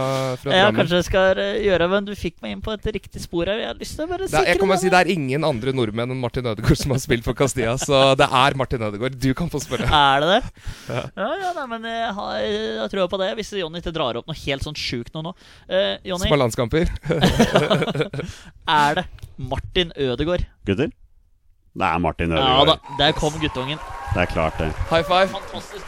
[0.40, 0.78] fra Ja, Drammen.
[0.80, 3.60] kanskje jeg skal eh, gjøre Men du fikk meg inn på et riktig spor her.
[3.60, 5.74] Jeg har lyst til å bare Det er, jeg kommer si det er ingen andre
[5.76, 9.18] nordmenn enn Martin Ødegaard som har spilt for Castilla, så det er Martin Ødegaard.
[9.20, 9.88] Du kan få spørre.
[9.88, 10.64] Er det det?
[10.88, 11.02] Ja.
[11.18, 13.32] Ja, ja, nei, men jeg har jeg tror på det.
[13.38, 15.34] Hvis Jonny ikke drar opp noe helt sånn sjukt nå nå.
[15.68, 16.94] Uh, Jonny, Som er landskamper.
[18.78, 20.46] er det Martin Ødegaard?
[20.68, 20.92] Gutter?
[21.78, 23.78] Det er Martin Ja da, der kom guttungen.
[24.14, 24.70] det er klart, det.
[24.90, 25.28] High five.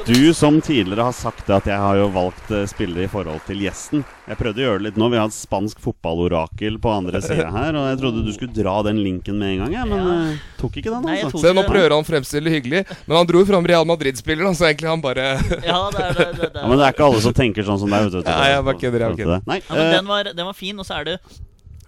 [0.06, 3.58] Du som tidligere har sagt at jeg har jo valgt eh, spillere i forhold til
[3.64, 4.04] gjesten.
[4.28, 5.08] Jeg prøvde å gjøre det litt nå.
[5.10, 7.74] Vi har et spansk fotballorakel på andre sida her.
[7.80, 10.16] Og jeg trodde du skulle dra den linken med en gang, jeg, men Ja.
[10.30, 11.08] eh, tok ikke den.
[11.10, 11.32] Altså.
[11.34, 14.68] Nei, Se, nå prøver han å fremstille hyggelig, men han dro fram Real Madrid-spilleren, så
[14.70, 15.26] egentlig han bare
[15.66, 16.28] Ja, det er det.
[16.38, 16.60] det, det.
[16.60, 18.06] Ja, men det er ikke alle som tenker sånn som deg.
[18.10, 18.30] vet du.
[18.30, 19.48] Nei, jeg bare kødder.
[19.48, 21.16] Nei, Ja, men eh, den var, den var fin, og så er det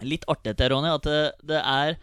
[0.03, 1.95] litt artig Ronny, at det, det er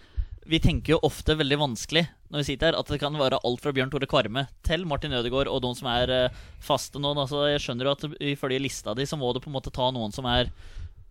[0.49, 2.01] Vi tenker jo ofte veldig vanskelig
[2.33, 5.13] når vi sitter her, at det kan være alt fra Bjørn Tore Kvarme til Martin
[5.13, 7.11] Ødegaard og de som er eh, faste nå.
[7.13, 9.91] Altså, jeg skjønner jo at ifølge lista di så må du på en måte ta
[9.93, 10.49] noen som er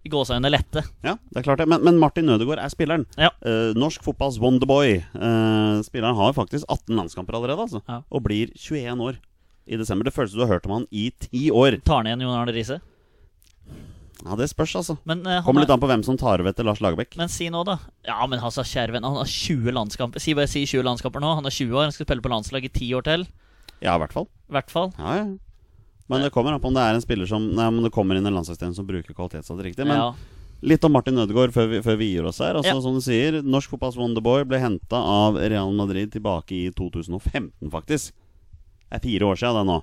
[0.06, 0.82] i gåseøynene lette.
[1.06, 1.68] Ja, det er klart det.
[1.70, 3.06] Men, men Martin Ødegaard er spilleren.
[3.14, 3.30] Ja.
[3.46, 4.98] Eh, norsk fotballs Wonderboy.
[5.14, 7.82] Uh, spilleren har faktisk 18 landskamper allerede, altså.
[7.86, 8.02] Ja.
[8.10, 9.22] Og blir 21 år
[9.70, 10.08] i desember.
[10.08, 11.78] Det føles som du har hørt om han i ti år.
[11.86, 12.82] Tar han igjen Jon Arne Riise?
[14.24, 14.98] Ja, det spørs, altså.
[15.06, 17.16] Men, uh, Kommer er- litt an på hvem som tar over etter Lars Lagerbäck.
[17.16, 17.78] men si nå, da.
[18.04, 20.20] Ja, men altså, kjære venn, han har 20 landskamper.
[20.20, 21.34] Si bare si 20 landskamper nå.
[21.36, 23.26] Han er 20 år, han skal spille på landslag i 10 år til.
[23.80, 24.26] Ja, i hvert fall.
[24.50, 24.92] Hvert fall.
[24.98, 25.28] Ja, ja.
[26.08, 28.16] Men det kommer an på om det er en spiller som Nei, om det kommer
[28.16, 29.86] inn en landslagstjener som bruker kvalitetsstad riktig.
[29.86, 30.14] Men Ja.
[30.62, 32.54] litt om Martin Ødegaard før vi, før vi gir oss her.
[32.56, 32.80] Altså, Ja.
[32.80, 38.12] Som du sier, norsk fotballs Wonderboy ble henta av Real Madrid tilbake i 2015, faktisk.
[38.90, 39.82] Det er fire år siden det nå.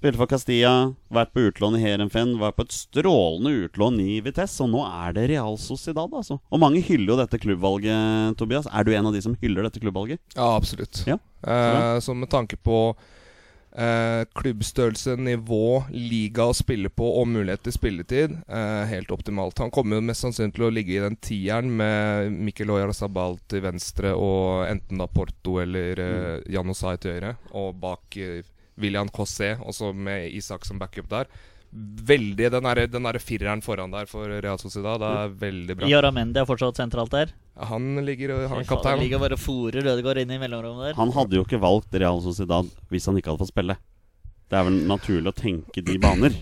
[0.00, 4.62] Spilte for Castilla, vært på utlån i Heerenveen, var på et strålende utlån i Vitesse,
[4.64, 6.38] og nå er det Real Sociedad, altså.
[6.48, 8.64] Og mange hyller jo dette klubbvalget, Tobias.
[8.72, 10.22] Er du en av de som hyller dette klubbvalget?
[10.36, 11.02] Ja, absolutt.
[11.08, 12.78] Ja, Eh, så med tanke på
[13.72, 19.58] eh, klubbstørrelse, nivå, liga å spille på og mulighet til spilletid, eh, helt optimalt.
[19.62, 23.64] Han kommer jo mest sannsynlig til å ligge i den tieren med Mikkel Oyarzabal til
[23.64, 28.42] venstre og enten da Porto eller eh, Janosai til høyre, og bak eh,
[28.80, 31.30] William Cossé, også med Isak som backup der.
[31.70, 35.86] Veldig, Den derre den der fireren foran der for Real Sociedad, det er veldig bra.
[35.86, 37.30] Iaramendi er fortsatt sentralt der.
[37.70, 38.98] Han ligger Han er Fy faen.
[38.98, 40.98] Ligger bare fòrer Rødegård inn i mellomrommet der.
[40.98, 43.78] Han hadde jo ikke valgt Real Sociedad hvis han ikke hadde fått spille.
[44.50, 46.34] Det er vel naturlig å tenke de baner.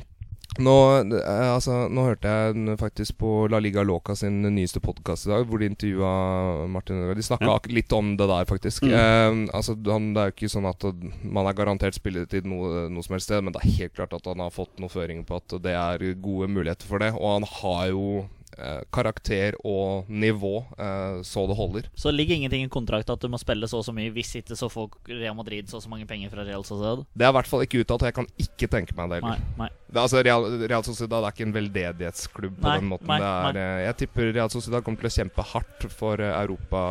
[0.57, 5.31] Nå, eh, altså, nå hørte jeg faktisk på La Liga Loca sin nyeste podkast i
[5.31, 7.21] dag, hvor de intervjua Martin Ødegaard.
[7.21, 7.59] De snakka Ja.
[7.69, 8.83] litt om det der, faktisk.
[8.89, 8.95] Mm.
[8.97, 10.89] Eh, altså, han, det er jo ikke sånn at
[11.23, 14.25] man er garantert spilletid noe, noe som helst sted, men det er helt klart at
[14.27, 17.13] han har fått noen føringer på at det er gode muligheter for det.
[17.15, 18.27] Og han har jo
[18.59, 21.87] eh, karakter og nivå eh, så det holder.
[21.95, 24.11] Så ligger ingenting i kontrakten at du må spille så og så mye.
[24.11, 27.05] Hvis ikke så får Real Madrid så og så mange penger fra Real Sociedad.
[27.15, 29.37] Det er i hvert fall ikke uttalt, og jeg kan ikke tenke meg det Nei,
[29.37, 29.55] heller.
[29.61, 29.69] nei.
[29.89, 33.09] Det, altså, Real, Real Sociedad er ikke en veldedighetsklubb på den måten.
[33.09, 33.63] nei, det er, nei.
[33.63, 36.83] eh, Jeg tipper Real Sociedad kommer til å kjempe hardt for eh, Europa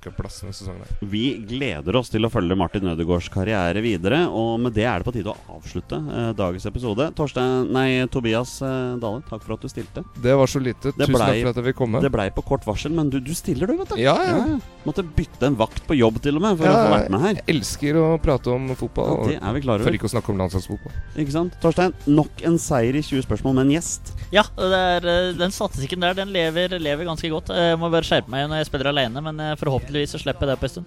[0.00, 0.86] denne sesongen.
[1.10, 5.08] Vi gleder oss til å følge Martin Ødegaards karriere videre, og med det er det
[5.08, 7.08] på tide å avslutte eh, dagens episode.
[7.18, 10.04] Torstein, nei, Tobias eh, Dale, takk for at du stilte.
[10.22, 10.92] Det var så lite.
[10.94, 12.02] Tusen takk for at jeg fikk komme.
[12.04, 14.00] Det blei på kort varsel, men du, du stiller, du, vet du.
[14.02, 14.58] Ja, ja.
[14.86, 17.20] Måtte bytte en vakt på jobb til og med for Ja, å få vært med
[17.20, 17.34] her.
[17.40, 19.10] Jeg elsker å prate om fotball.
[19.10, 20.94] Ja, det er vi klar for ikke å snakke om landslagsfotball.
[21.20, 21.58] Ikke sant?
[21.60, 24.14] Torstein, nok en seier i 20 spørsmål med en gjest.
[24.32, 27.52] Ja, det er, eh, den statistikken der Den lever, lever ganske godt.
[27.52, 30.56] Jeg må bare skjerpe meg når jeg spiller alene, men eh, forhåpentligvis så slipper jeg
[30.56, 30.86] det på en stund.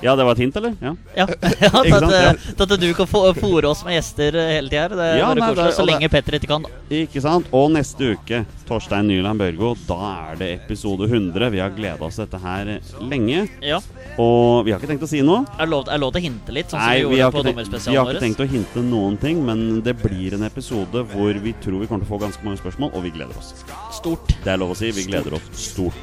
[0.00, 0.74] Ja, det var et hint, eller?
[0.80, 0.92] Ja.
[1.16, 1.26] Ja,
[1.64, 4.88] ja at, eh, at du kan fòre oss med gjester eh, hele tida.
[4.94, 5.64] Det er Ja, bare nei, koselig.
[5.66, 6.68] det- Så lenge det- Petter ikke kan, da.
[7.00, 7.46] Ikke sant?
[7.52, 9.98] Og neste uke, Torstein Nyland Børgo, da
[10.30, 11.50] er det episode 100.
[11.50, 12.78] Vi har gleda oss til dette her
[13.10, 13.48] lenge.
[13.62, 13.80] Ja.
[14.18, 15.44] Og vi har ikke tenkt å si noe.
[15.58, 17.42] Er lov, er lov til å hinte litt, sånn Nei, vi vi har, ikke
[17.90, 21.54] vi har ikke tenkt å hinte noen ting, men det blir en episode hvor vi
[21.62, 23.54] tror vi kommer til å få ganske mange spørsmål, og vi gleder oss.
[23.92, 24.34] Stort.
[24.44, 24.90] Det er lov å si.
[24.92, 25.94] Vi gleder oss stort.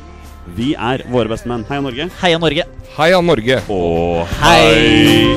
[0.53, 1.65] Vi er våre beste menn.
[1.69, 2.09] Heia Norge.
[2.21, 2.67] Heia Norge.
[2.95, 3.61] Heia Norge.
[3.73, 5.33] Og hei!